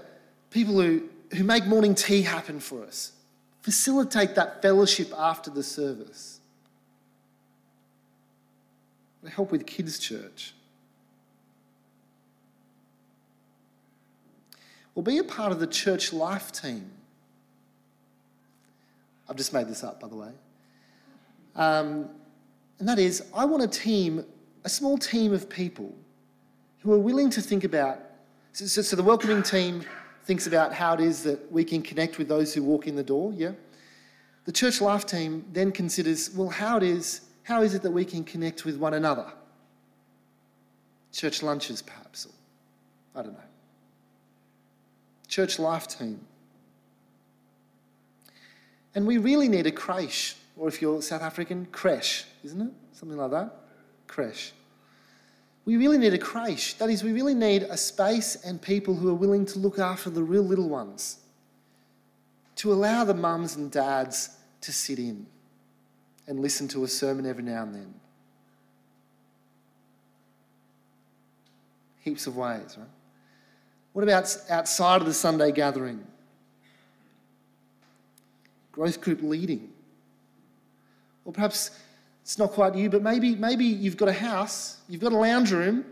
people 0.50 0.80
who, 0.80 1.04
who 1.36 1.44
make 1.44 1.66
morning 1.66 1.96
tea 1.96 2.22
happen 2.22 2.60
for 2.60 2.84
us. 2.84 3.14
Facilitate 3.62 4.36
that 4.36 4.62
fellowship 4.62 5.12
after 5.18 5.50
the 5.50 5.64
service. 5.64 6.40
Help 9.30 9.52
with 9.52 9.66
kids' 9.66 9.98
church. 10.00 10.54
Or 14.96 15.04
be 15.04 15.18
a 15.18 15.24
part 15.24 15.52
of 15.52 15.60
the 15.60 15.68
church 15.68 16.14
life 16.14 16.52
team. 16.52 16.90
I've 19.28 19.36
just 19.36 19.54
made 19.54 19.68
this 19.68 19.84
up, 19.84 20.00
by 20.00 20.08
the 20.08 20.16
way. 20.16 20.32
Um, 21.56 22.10
and 22.80 22.88
that 22.88 23.00
is, 23.00 23.24
I 23.34 23.46
want 23.46 23.64
a 23.64 23.68
team, 23.68 24.26
a 24.64 24.70
small 24.70 24.98
team 24.98 25.34
of 25.34 25.50
people 25.50 25.94
who 26.82 26.92
are 26.94 27.00
willing 27.00 27.30
to 27.32 27.42
think 27.42 27.64
about. 27.64 28.00
So, 28.52 28.66
so, 28.66 28.82
so 28.82 28.96
the 28.96 29.04
welcoming 29.04 29.42
team 29.42 29.84
thinks 30.26 30.48
about 30.48 30.74
how 30.74 30.94
it 30.94 31.00
is 31.00 31.24
that 31.24 31.52
we 31.52 31.64
can 31.64 31.82
connect 31.82 32.18
with 32.18 32.28
those 32.28 32.54
who 32.54 32.64
walk 32.64 32.88
in 32.88 32.96
the 32.96 33.04
door, 33.04 33.34
yeah? 33.34 33.52
The 34.46 34.52
church 34.52 34.82
life 34.82 35.06
team 35.06 35.46
then 35.54 35.72
considers, 35.72 36.30
well, 36.32 36.50
how 36.50 36.78
it 36.78 36.84
is, 36.84 37.22
how 37.44 37.62
is 37.62 37.74
it 37.74 37.82
that 37.84 37.92
we 37.92 38.04
can 38.06 38.24
connect 38.24 38.66
with 38.66 38.78
one 38.78 38.94
another? 38.94 39.32
Church 41.14 41.42
lunches, 41.42 41.82
perhaps, 41.82 42.26
or 42.26 43.20
I 43.20 43.24
don't 43.24 43.34
know 43.34 43.53
church 45.34 45.58
life 45.58 45.88
team. 45.88 46.20
And 48.94 49.08
we 49.08 49.18
really 49.18 49.50
need 49.50 49.66
a 49.66 49.72
creche, 49.72 50.36
or 50.56 50.68
if 50.68 50.80
you're 50.80 51.02
South 51.02 51.24
African, 51.24 51.66
creche, 51.72 52.26
isn't 52.44 52.62
it? 52.62 52.72
Something 52.92 53.18
like 53.18 53.32
that. 53.32 53.56
Creche. 54.06 54.52
We 55.66 55.78
really 55.78 55.98
need 55.98 56.14
a 56.14 56.20
creche. 56.20 56.78
That 56.78 56.92
is, 56.92 57.04
we 57.04 57.14
really 57.14 57.34
need 57.34 57.64
a 57.64 57.78
space 57.78 58.36
and 58.46 58.62
people 58.62 58.94
who 58.94 59.10
are 59.10 59.16
willing 59.16 59.48
to 59.48 59.58
look 59.58 59.80
after 59.80 60.12
the 60.12 60.22
real 60.22 60.44
little 60.44 60.70
ones, 60.70 61.18
to 62.58 62.72
allow 62.72 63.04
the 63.04 63.16
mums 63.16 63.56
and 63.56 63.72
dads 63.72 64.38
to 64.62 64.72
sit 64.72 65.00
in 65.00 65.26
and 66.28 66.42
listen 66.42 66.68
to 66.68 66.84
a 66.84 66.88
sermon 66.88 67.26
every 67.26 67.44
now 67.44 67.64
and 67.64 67.74
then. 67.74 67.94
Heaps 72.02 72.28
of 72.28 72.38
ways, 72.38 72.76
right? 72.78 72.88
What 73.94 74.04
about 74.04 74.36
outside 74.50 75.02
of 75.02 75.08
the 75.08 75.14
Sunday 75.14 75.52
gathering? 75.52 76.06
Growth 78.72 79.00
group 79.02 79.22
leading. 79.22 79.72
Or 81.26 81.32
perhaps 81.32 81.72
it's 82.24 82.38
not 82.38 82.52
quite 82.52 82.76
you, 82.76 82.90
but 82.90 83.02
maybe, 83.02 83.36
maybe 83.36 83.66
you've 83.66 83.98
got 83.98 84.10
a 84.10 84.14
house, 84.14 84.78
you've 84.90 85.02
got 85.02 85.14
a 85.14 85.18
lounge 85.18 85.52
room, 85.52 85.86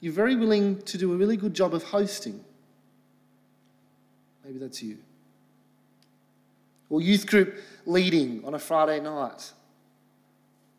you're 0.00 0.12
very 0.12 0.34
willing 0.34 0.82
to 0.82 0.98
do 0.98 1.12
a 1.12 1.16
really 1.16 1.36
good 1.36 1.54
job 1.54 1.72
of 1.72 1.82
hosting. 1.84 2.44
Maybe 4.44 4.58
that's 4.58 4.82
you. 4.82 4.98
or 6.90 7.00
youth 7.00 7.26
group 7.26 7.56
leading 7.86 8.44
on 8.44 8.54
a 8.54 8.58
Friday 8.58 9.00
night. 9.00 9.52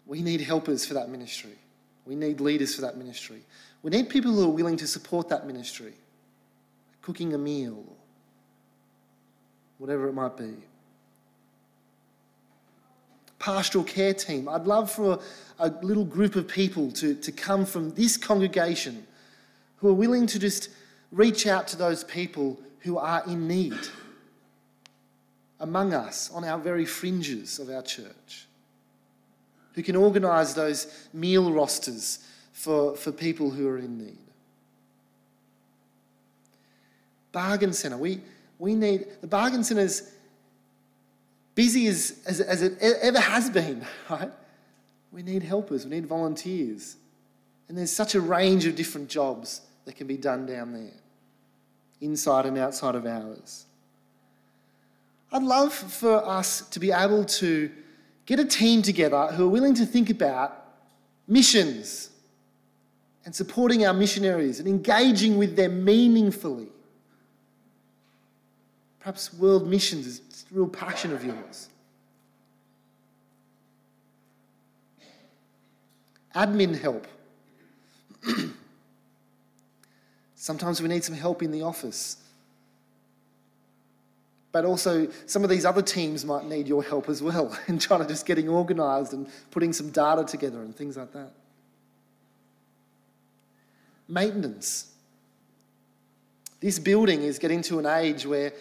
We 0.06 0.22
need 0.22 0.42
helpers 0.42 0.86
for 0.86 0.94
that 0.96 1.10
ministry. 1.10 1.58
We 2.06 2.16
need 2.16 2.42
leaders 2.42 2.76
for 2.76 2.82
that 2.82 2.98
ministry. 2.98 3.42
We 3.82 3.92
need 3.92 4.10
people 4.10 4.34
who 4.34 4.44
are 4.44 4.50
willing 4.50 4.78
to 4.78 4.88
support 4.88 5.30
that 5.30 5.48
ministry, 5.48 5.94
cooking 7.02 7.34
a 7.34 7.38
meal, 7.38 7.84
whatever 9.78 10.08
it 10.08 10.14
might 10.14 10.38
be. 10.38 10.54
Pastoral 13.40 13.84
care 13.84 14.14
team. 14.14 14.48
I'd 14.48 14.66
love 14.66 14.92
for 14.92 15.20
a 15.60 15.70
little 15.82 16.06
group 16.06 16.36
of 16.36 16.48
people 16.48 16.92
to, 16.94 17.16
to 17.16 17.32
come 17.32 17.66
from 17.66 17.92
this 17.92 18.18
congregation 18.18 19.06
who 19.78 19.90
are 19.90 19.94
willing 19.94 20.28
to 20.28 20.40
just 20.40 20.70
reach 21.12 21.48
out 21.48 21.68
to 21.70 21.76
those 21.76 22.04
people 22.04 22.60
who 22.82 22.98
are 22.98 23.24
in 23.26 23.48
need 23.48 23.80
among 25.60 25.94
us 25.94 26.30
on 26.32 26.44
our 26.44 26.58
very 26.58 26.86
fringes 26.86 27.60
of 27.60 27.70
our 27.70 27.82
church, 27.82 28.48
who 29.74 29.84
can 29.84 29.96
organise 29.96 30.54
those 30.54 31.08
meal 31.14 31.52
rosters 31.52 32.20
for, 32.52 32.96
for 32.96 33.12
people 33.12 33.52
who 33.52 33.68
are 33.68 33.78
in 33.78 33.98
need. 33.98 34.18
Bargain 37.32 37.74
centre. 37.74 37.98
We, 37.98 38.22
we 38.60 38.76
need, 38.76 39.08
the 39.22 39.28
bargain 39.28 39.63
centre 39.63 39.84
is 39.84 40.12
busy 41.56 41.88
as, 41.88 42.22
as, 42.26 42.39
as 42.41 42.62
it 42.62 42.78
ever 42.80 43.20
has 43.20 43.50
been, 43.50 43.86
right? 44.10 44.32
We 45.12 45.24
need 45.24 45.44
helpers, 45.44 45.86
we 45.86 45.91
need 45.91 46.06
volunteers. 46.06 46.96
And 47.67 47.78
there's 47.78 47.91
such 47.91 48.15
a 48.15 48.22
range 48.22 48.65
of 48.65 48.76
different 48.76 49.10
jobs 49.10 49.62
that 49.86 49.96
can 49.96 50.08
be 50.08 50.17
done 50.17 50.46
down 50.46 50.74
there, 50.74 50.94
inside 52.02 52.46
and 52.46 52.58
outside 52.58 52.96
of 52.96 53.06
hours. 53.06 53.65
I'd 55.32 55.44
love 55.44 55.74
for 55.74 56.28
us 56.28 56.62
to 56.70 56.80
be 56.80 56.91
able 56.91 57.24
to 57.26 57.72
get 58.26 58.39
a 58.39 58.46
team 58.46 58.82
together 58.82 59.28
who 59.28 59.46
are 59.46 59.50
willing 59.50 59.74
to 59.76 59.86
think 59.86 60.10
about 60.10 60.65
missions 61.28 62.10
and 63.24 63.34
supporting 63.34 63.86
our 63.86 63.94
missionaries 63.94 64.60
and 64.60 64.67
engaging 64.67 65.38
with 65.38 65.56
them 65.56 65.86
meaningfully. 65.86 66.67
Perhaps 69.02 69.34
world 69.34 69.68
missions 69.68 70.06
is 70.06 70.46
a 70.52 70.56
real 70.56 70.68
passion 70.68 71.12
of 71.12 71.26
yours. 71.26 71.70
Admin 76.36 76.80
help. 76.80 77.08
Sometimes 80.36 80.82
we 80.82 80.88
need 80.88 81.04
some 81.04 81.16
help 81.16 81.42
in 81.42 81.52
the 81.52 81.64
office. 81.64 82.18
But 84.52 84.66
also, 84.66 85.08
some 85.26 85.44
of 85.44 85.50
these 85.50 85.66
other 85.66 85.82
teams 85.82 86.24
might 86.24 86.46
need 86.46 86.68
your 86.68 86.84
help 86.84 87.10
as 87.10 87.24
well 87.24 87.58
in 87.68 87.80
trying 87.80 88.02
to 88.02 88.08
just 88.08 88.26
getting 88.26 88.50
organised 88.50 89.14
and 89.14 89.28
putting 89.50 89.74
some 89.74 89.90
data 89.90 90.24
together 90.24 90.62
and 90.62 90.76
things 90.76 90.96
like 90.96 91.12
that. 91.14 91.32
Maintenance. 94.08 94.92
This 96.60 96.78
building 96.78 97.24
is 97.24 97.40
getting 97.40 97.64
to 97.64 97.80
an 97.80 97.88
age 97.88 98.26
where 98.26 98.54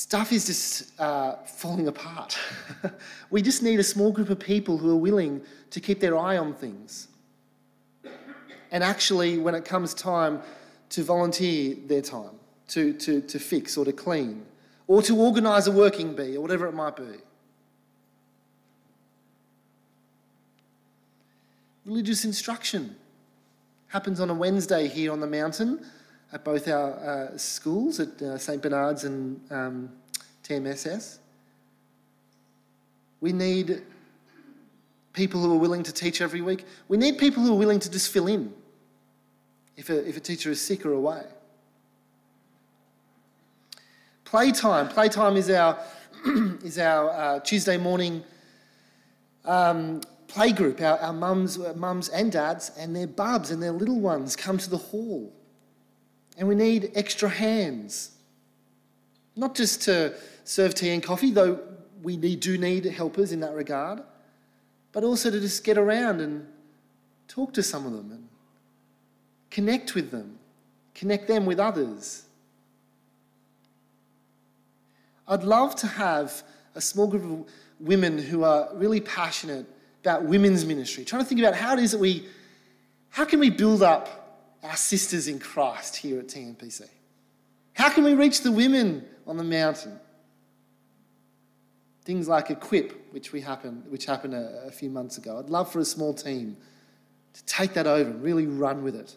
stuff 0.00 0.32
is 0.32 0.46
just 0.46 0.98
uh, 0.98 1.36
falling 1.44 1.86
apart. 1.86 2.38
we 3.30 3.42
just 3.42 3.62
need 3.62 3.78
a 3.78 3.84
small 3.84 4.10
group 4.10 4.30
of 4.30 4.40
people 4.40 4.78
who 4.78 4.90
are 4.90 4.96
willing 4.96 5.42
to 5.68 5.78
keep 5.78 6.00
their 6.00 6.16
eye 6.16 6.38
on 6.38 6.54
things. 6.54 7.08
And 8.70 8.82
actually, 8.82 9.36
when 9.36 9.54
it 9.54 9.66
comes 9.66 9.92
time 9.92 10.40
to 10.88 11.02
volunteer 11.04 11.76
their 11.86 12.00
time 12.00 12.30
to, 12.68 12.94
to, 12.94 13.20
to 13.20 13.38
fix 13.38 13.76
or 13.76 13.84
to 13.84 13.92
clean, 13.92 14.46
or 14.86 15.02
to 15.02 15.14
organise 15.14 15.66
a 15.66 15.72
working 15.72 16.14
bee, 16.14 16.34
or 16.34 16.40
whatever 16.40 16.66
it 16.66 16.72
might 16.72 16.96
be. 16.96 17.18
Religious 21.84 22.24
instruction 22.24 22.96
happens 23.88 24.18
on 24.18 24.30
a 24.30 24.34
Wednesday 24.34 24.88
here 24.88 25.12
on 25.12 25.20
the 25.20 25.26
mountain 25.26 25.84
at 26.32 26.44
both 26.44 26.68
our 26.68 26.92
uh, 26.92 27.36
schools, 27.36 28.00
at 28.00 28.20
uh, 28.22 28.38
St 28.38 28.62
Bernard's 28.62 29.04
and 29.04 29.40
um, 29.50 29.90
TMSS. 30.44 31.18
We 33.20 33.32
need 33.32 33.82
people 35.12 35.40
who 35.40 35.52
are 35.54 35.58
willing 35.58 35.82
to 35.82 35.92
teach 35.92 36.20
every 36.20 36.40
week. 36.40 36.64
We 36.88 36.96
need 36.96 37.18
people 37.18 37.42
who 37.42 37.52
are 37.52 37.58
willing 37.58 37.80
to 37.80 37.90
just 37.90 38.12
fill 38.12 38.28
in 38.28 38.52
if 39.76 39.90
a, 39.90 40.08
if 40.08 40.16
a 40.16 40.20
teacher 40.20 40.50
is 40.50 40.60
sick 40.60 40.86
or 40.86 40.92
away. 40.92 41.24
Playtime. 44.24 44.88
Playtime 44.88 45.36
is 45.36 45.50
our, 45.50 45.78
is 46.64 46.78
our 46.78 47.10
uh, 47.10 47.40
Tuesday 47.40 47.76
morning 47.76 48.22
um, 49.44 50.00
play 50.28 50.52
group. 50.52 50.80
Our, 50.80 50.98
our 50.98 51.12
mums, 51.12 51.58
mums 51.74 52.08
and 52.10 52.30
dads 52.30 52.70
and 52.78 52.94
their 52.94 53.08
bubs 53.08 53.50
and 53.50 53.60
their 53.60 53.72
little 53.72 53.98
ones 53.98 54.36
come 54.36 54.56
to 54.58 54.70
the 54.70 54.76
hall. 54.76 55.32
And 56.40 56.48
we 56.48 56.54
need 56.54 56.92
extra 56.94 57.28
hands. 57.28 58.12
Not 59.36 59.54
just 59.54 59.82
to 59.82 60.14
serve 60.44 60.74
tea 60.74 60.88
and 60.88 61.02
coffee, 61.02 61.30
though 61.30 61.60
we 62.02 62.16
do 62.16 62.56
need 62.56 62.86
helpers 62.86 63.30
in 63.30 63.40
that 63.40 63.52
regard, 63.52 64.00
but 64.92 65.04
also 65.04 65.30
to 65.30 65.38
just 65.38 65.62
get 65.64 65.76
around 65.76 66.22
and 66.22 66.46
talk 67.28 67.52
to 67.52 67.62
some 67.62 67.84
of 67.84 67.92
them 67.92 68.10
and 68.10 68.28
connect 69.50 69.94
with 69.94 70.10
them, 70.10 70.38
connect 70.94 71.28
them 71.28 71.44
with 71.44 71.60
others. 71.60 72.22
I'd 75.28 75.44
love 75.44 75.76
to 75.76 75.86
have 75.86 76.42
a 76.74 76.80
small 76.80 77.06
group 77.06 77.22
of 77.22 77.52
women 77.78 78.16
who 78.16 78.44
are 78.44 78.70
really 78.72 79.02
passionate 79.02 79.66
about 80.02 80.24
women's 80.24 80.64
ministry, 80.64 81.04
trying 81.04 81.22
to 81.22 81.28
think 81.28 81.42
about 81.42 81.54
how 81.54 81.74
it 81.74 81.80
is 81.80 81.92
that 81.92 82.00
we, 82.00 82.26
how 83.10 83.26
can 83.26 83.40
we 83.40 83.50
build 83.50 83.82
up 83.82 84.19
our 84.62 84.76
sisters 84.76 85.28
in 85.28 85.38
Christ 85.38 85.96
here 85.96 86.18
at 86.18 86.28
TMPC? 86.28 86.82
How 87.72 87.88
can 87.88 88.04
we 88.04 88.14
reach 88.14 88.42
the 88.42 88.52
women 88.52 89.04
on 89.26 89.36
the 89.36 89.44
mountain? 89.44 89.98
Things 92.04 92.28
like 92.28 92.50
Equip, 92.50 93.12
which, 93.12 93.32
we 93.32 93.40
happened, 93.40 93.84
which 93.88 94.06
happened 94.06 94.34
a, 94.34 94.64
a 94.66 94.70
few 94.70 94.90
months 94.90 95.18
ago. 95.18 95.38
I'd 95.38 95.50
love 95.50 95.70
for 95.72 95.78
a 95.78 95.84
small 95.84 96.12
team 96.12 96.56
to 97.32 97.44
take 97.44 97.74
that 97.74 97.86
over 97.86 98.10
and 98.10 98.22
really 98.22 98.46
run 98.46 98.82
with 98.82 98.96
it 98.96 99.16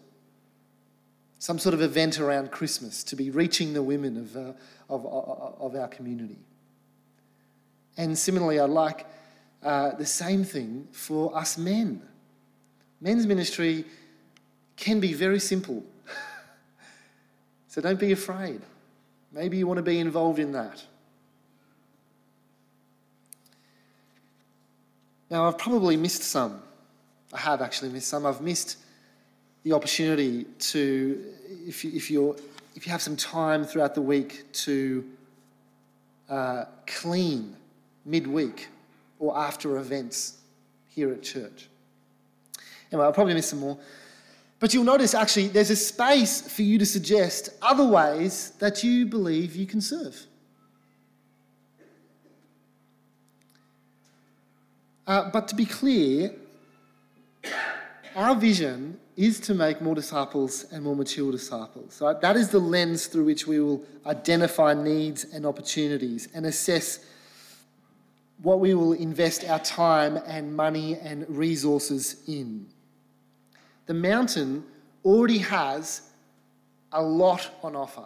some 1.44 1.60
sort 1.60 1.74
of 1.74 1.82
event 1.82 2.22
around 2.22 2.52
Christmas 2.52 3.04
to 3.04 3.18
be 3.18 3.30
reaching 3.30 3.74
the 3.74 3.84
women 3.84 4.16
of, 4.16 4.38
uh, 4.38 4.54
of, 4.90 5.06
of, 5.06 5.76
our 5.76 5.90
community. 5.90 6.38
And 7.98 8.18
similarly, 8.18 8.62
I'd 8.62 8.70
like 8.70 9.06
uh, 9.62 9.92
the 9.96 10.06
same 10.06 10.46
thing 10.46 10.88
for 10.94 11.38
us 11.38 11.58
men. 11.58 12.02
Men's 13.02 13.28
ministry 13.28 13.84
can 14.76 15.00
be 15.00 15.14
very 15.14 15.40
simple. 15.40 15.84
so 17.68 17.82
don't 17.82 18.00
be 18.00 18.12
afraid. 18.12 18.62
Maybe 19.32 19.58
you 19.58 19.68
want 19.68 19.78
to 19.78 19.84
be 19.84 20.00
involved 20.00 20.40
in 20.40 20.52
that. 20.52 20.84
Now, 25.30 25.48
I've 25.48 25.58
probably 25.58 25.98
missed 25.98 26.24
some. 26.24 26.62
I 27.34 27.40
have 27.40 27.62
actually 27.62 27.90
missed 27.90 28.08
some. 28.08 28.26
I've 28.26 28.42
missed 28.42 28.78
the 29.64 29.74
opportunity 29.74 30.46
to, 30.60 31.24
if 31.66 31.84
you, 31.84 31.92
if, 31.96 32.12
you're, 32.12 32.36
if 32.76 32.86
you 32.86 32.92
have 32.92 33.02
some 33.02 33.16
time 33.16 33.64
throughout 33.64 33.96
the 33.96 34.02
week 34.02 34.52
to 34.54 35.04
uh, 36.30 36.66
clean 36.86 37.56
midweek 38.06 38.68
or 39.18 39.36
after 39.36 39.78
events 39.78 40.38
here 40.90 41.12
at 41.12 41.24
church. 41.24 41.68
Anyway, 42.92 43.06
I'll 43.06 43.14
probably 43.14 43.34
miss 43.34 43.50
some 43.50 43.60
more. 43.60 43.78
But 44.64 44.74
you'll 44.74 44.86
notice 44.86 45.14
actually 45.14 45.50
there's 45.50 45.72
a 45.72 45.76
space 45.76 46.40
for 46.40 46.62
you 46.62 46.78
to 46.78 46.86
suggest 46.86 47.50
other 47.62 47.86
ways 47.86 48.54
that 48.60 48.82
you 48.82 49.06
believe 49.06 49.58
you 49.58 49.66
can 49.66 49.82
serve. 49.82 50.26
Uh, 55.06 55.30
but 55.32 55.50
to 55.50 55.56
be 55.56 55.66
clear, 55.66 56.32
our 58.16 58.36
vision 58.36 58.98
is 59.18 59.38
to 59.42 59.54
make 59.54 59.82
more 59.82 59.96
disciples 59.96 60.66
and 60.72 60.82
more 60.86 60.96
mature 60.96 61.30
disciples. 61.30 62.00
Right? 62.00 62.22
That 62.22 62.38
is 62.38 62.48
the 62.48 62.60
lens 62.60 63.08
through 63.08 63.26
which 63.26 63.46
we 63.46 63.60
will 63.60 63.84
identify 64.06 64.74
needs 64.74 65.26
and 65.26 65.46
opportunities 65.46 66.30
and 66.34 66.46
assess 66.46 67.00
what 68.42 68.62
we 68.62 68.76
will 68.76 68.94
invest 68.94 69.44
our 69.44 69.60
time 69.60 70.16
and 70.26 70.56
money 70.56 70.96
and 70.96 71.26
resources 71.28 72.24
in. 72.30 72.68
The 73.86 73.94
mountain 73.94 74.64
already 75.04 75.40
has 75.40 76.02
a 76.92 77.02
lot 77.02 77.50
on 77.64 77.76
offer. 77.76 78.06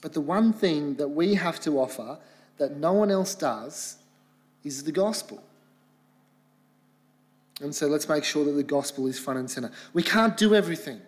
But 0.00 0.12
the 0.12 0.20
one 0.20 0.52
thing 0.52 0.96
that 0.96 1.08
we 1.08 1.34
have 1.34 1.60
to 1.60 1.78
offer 1.78 2.18
that 2.58 2.76
no 2.76 2.92
one 2.92 3.10
else 3.10 3.34
does 3.34 3.98
is 4.64 4.84
the 4.84 4.92
gospel. 4.92 5.42
And 7.60 7.74
so 7.74 7.86
let's 7.86 8.08
make 8.08 8.24
sure 8.24 8.44
that 8.44 8.52
the 8.52 8.62
gospel 8.62 9.06
is 9.06 9.18
front 9.18 9.38
and 9.38 9.50
center. 9.50 9.70
We 9.92 10.02
can't 10.02 10.36
do 10.36 10.54
everything, 10.54 11.00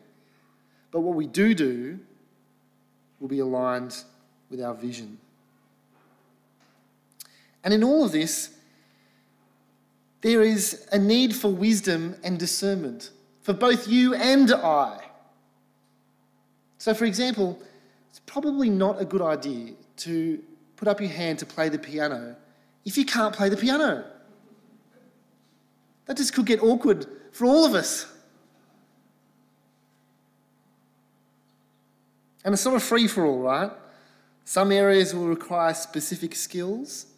but 0.93 1.01
what 1.01 1.17
we 1.17 1.27
do 1.27 1.55
do 1.55 1.99
will 3.19 3.29
be 3.29 3.41
aligned 3.41 3.97
with 4.51 4.61
our 4.63 4.75
vision. 4.75 5.19
And 7.65 7.75
in 7.75 7.83
all 7.83 8.05
of 8.05 8.13
this, 8.13 8.51
there 10.25 10.43
is 10.43 10.89
a 10.91 10.99
need 10.99 11.37
for 11.37 11.49
wisdom 11.49 12.17
and 12.25 12.39
discernment 12.39 13.11
for 13.43 13.53
both 13.53 13.87
you 13.87 14.15
and 14.15 14.51
I. 14.53 14.99
So, 16.79 16.95
for 16.95 17.05
example, 17.05 17.59
it's 18.09 18.21
probably 18.21 18.71
not 18.71 18.99
a 18.99 19.05
good 19.05 19.21
idea 19.21 19.75
to 19.99 20.43
put 20.77 20.89
up 20.89 20.99
your 20.99 21.11
hand 21.11 21.41
to 21.41 21.47
play 21.47 21.69
the 21.69 21.79
piano 21.79 22.37
if 22.87 22.97
you 22.97 23.05
can't 23.05 23.35
play 23.35 23.51
the 23.51 23.57
piano. 23.59 24.03
That 26.07 26.17
just 26.17 26.33
could 26.33 26.47
get 26.47 26.63
awkward 26.63 27.07
for 27.31 27.45
all 27.45 27.67
of 27.67 27.75
us. 27.75 28.07
And 32.47 32.55
it's 32.55 32.65
not 32.65 32.77
a 32.77 32.81
free 32.81 33.09
for 33.09 33.27
all, 33.27 33.41
right? 33.41 33.71
Some 34.47 34.73
areas 34.73 35.15
will 35.15 35.27
require 35.27 35.75
specific 35.75 36.35
skills 36.35 37.09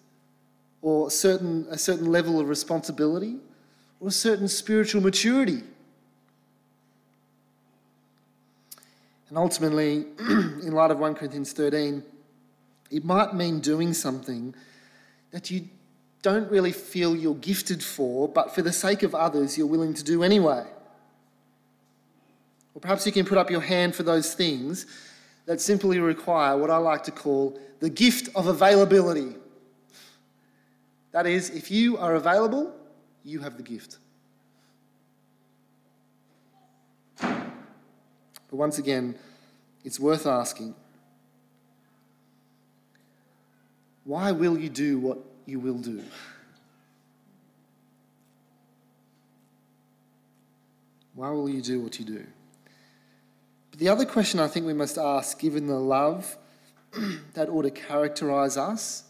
or 0.87 1.11
certain, 1.11 1.67
a 1.69 1.77
certain 1.77 2.13
level 2.13 2.39
of 2.39 2.49
responsibility 2.49 3.39
or 3.99 4.07
a 4.07 4.13
certain 4.13 4.47
spiritual 4.47 5.01
maturity. 5.01 5.65
And 9.29 9.37
ultimately, 9.37 10.07
in 10.21 10.71
light 10.71 10.93
of 10.93 11.01
1 11.01 11.17
Corinthians 11.17 11.53
13, 11.53 12.05
it 12.93 13.05
might 13.05 13.35
mean 13.35 13.59
doing 13.59 13.93
something 13.93 14.55
that 15.33 15.51
you 15.51 15.69
don't 16.23 16.49
really 16.53 16.71
feel 16.71 17.17
you're 17.17 17.35
gifted 17.35 17.83
for, 17.83 18.29
but 18.29 18.55
for 18.55 18.63
the 18.63 18.73
sake 18.73 19.03
of 19.03 19.13
others, 19.13 19.59
you're 19.59 19.67
willing 19.67 19.93
to 19.93 20.05
do 20.05 20.23
anyway. 20.23 20.65
Or 22.77 22.81
perhaps 22.81 23.05
you 23.05 23.11
can 23.11 23.27
put 23.27 23.39
up 23.39 23.51
your 23.51 23.61
hand 23.61 23.97
for 23.97 24.05
those 24.05 24.35
things 24.35 24.87
that 25.47 25.61
simply 25.61 25.99
require 25.99 26.57
what 26.57 26.71
I 26.71 26.77
like 26.77 27.03
to 27.03 27.11
call 27.11 27.59
the 27.81 27.91
gift 27.91 28.29
of 28.37 28.47
availability. 28.47 29.35
That 31.17 31.27
is, 31.27 31.49
if 31.49 31.71
you 31.71 31.97
are 31.97 32.15
available, 32.15 32.77
you 33.25 33.39
have 33.39 33.57
the 33.57 33.63
gift. 33.63 33.97
But 37.19 37.49
once 38.51 38.77
again, 38.77 39.15
it's 39.83 39.99
worth 39.99 40.27
asking 40.27 40.75
why 44.05 44.31
will 44.33 44.59
you 44.59 44.69
do 44.69 44.99
what 44.99 45.17
you 45.47 45.59
will 45.59 45.79
do? 45.79 46.05
Why 51.15 51.31
will 51.31 51.49
you 51.49 51.63
do 51.63 51.81
what 51.81 51.99
you 51.99 52.05
do? 52.05 52.27
But 53.71 53.81
the 53.81 53.89
other 53.89 54.05
question 54.05 54.39
I 54.39 54.49
think 54.49 54.67
we 54.67 54.75
must 54.75 54.99
ask, 54.99 55.39
given 55.39 55.67
the 55.67 55.81
love 55.81 56.37
that 57.33 57.49
ought 57.49 57.63
to 57.63 57.71
characterize 57.71 58.59
us, 58.59 59.06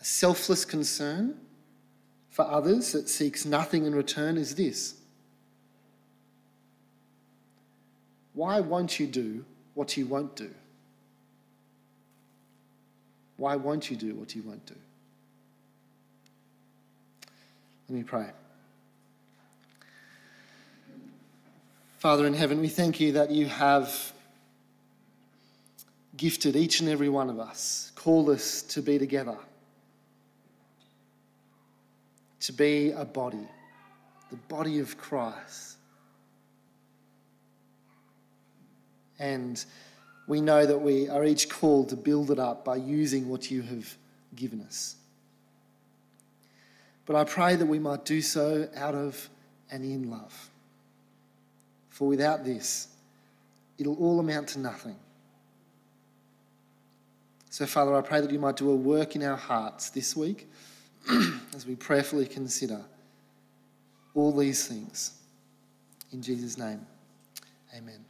a 0.00 0.04
selfless 0.04 0.64
concern 0.64 1.36
for 2.30 2.46
others 2.46 2.92
that 2.92 3.08
seeks 3.08 3.44
nothing 3.44 3.84
in 3.84 3.94
return, 3.94 4.36
is 4.36 4.54
this 4.54 4.94
Why 8.34 8.60
won't 8.60 8.98
you 8.98 9.06
do 9.06 9.44
what 9.74 9.96
you 9.96 10.06
won't 10.06 10.36
do? 10.36 10.50
Why 13.36 13.56
won't 13.56 13.90
you 13.90 13.96
do 13.96 14.14
what 14.14 14.34
you 14.34 14.42
won't 14.42 14.64
do? 14.66 14.74
Let 17.88 17.96
me 17.96 18.02
pray. 18.04 18.30
Father 21.98 22.26
in 22.26 22.34
heaven, 22.34 22.60
we 22.60 22.68
thank 22.68 23.00
you 23.00 23.12
that 23.12 23.30
you 23.30 23.46
have 23.46 24.12
gifted 26.16 26.54
each 26.56 26.80
and 26.80 26.88
every 26.88 27.08
one 27.08 27.28
of 27.28 27.38
us, 27.38 27.92
called 27.94 28.30
us 28.30 28.62
to 28.62 28.80
be 28.80 28.98
together, 28.98 29.36
to 32.40 32.52
be 32.52 32.90
a 32.90 33.04
body, 33.04 33.46
the 34.30 34.36
body 34.36 34.78
of 34.78 34.96
Christ. 34.96 35.76
And 39.18 39.62
we 40.26 40.40
know 40.40 40.64
that 40.64 40.78
we 40.78 41.08
are 41.08 41.24
each 41.24 41.50
called 41.50 41.90
to 41.90 41.96
build 41.96 42.30
it 42.30 42.38
up 42.38 42.64
by 42.64 42.76
using 42.76 43.28
what 43.28 43.50
you 43.50 43.62
have 43.62 43.96
given 44.34 44.62
us. 44.62 44.96
But 47.04 47.16
I 47.16 47.24
pray 47.24 47.56
that 47.56 47.66
we 47.66 47.78
might 47.78 48.04
do 48.04 48.22
so 48.22 48.68
out 48.76 48.94
of 48.94 49.28
and 49.70 49.84
in 49.84 50.10
love. 50.10 50.50
For 51.88 52.08
without 52.08 52.44
this, 52.44 52.88
it'll 53.78 53.96
all 53.96 54.20
amount 54.20 54.48
to 54.50 54.58
nothing. 54.58 54.96
So, 57.50 57.66
Father, 57.66 57.94
I 57.94 58.00
pray 58.00 58.20
that 58.20 58.30
you 58.30 58.38
might 58.38 58.56
do 58.56 58.70
a 58.70 58.76
work 58.76 59.16
in 59.16 59.22
our 59.22 59.36
hearts 59.36 59.90
this 59.90 60.16
week 60.16 60.49
as 61.54 61.66
we 61.66 61.74
prayerfully 61.74 62.26
consider 62.26 62.80
all 64.14 64.32
these 64.36 64.66
things. 64.66 65.12
In 66.12 66.22
Jesus' 66.22 66.58
name, 66.58 66.86
amen. 67.76 68.04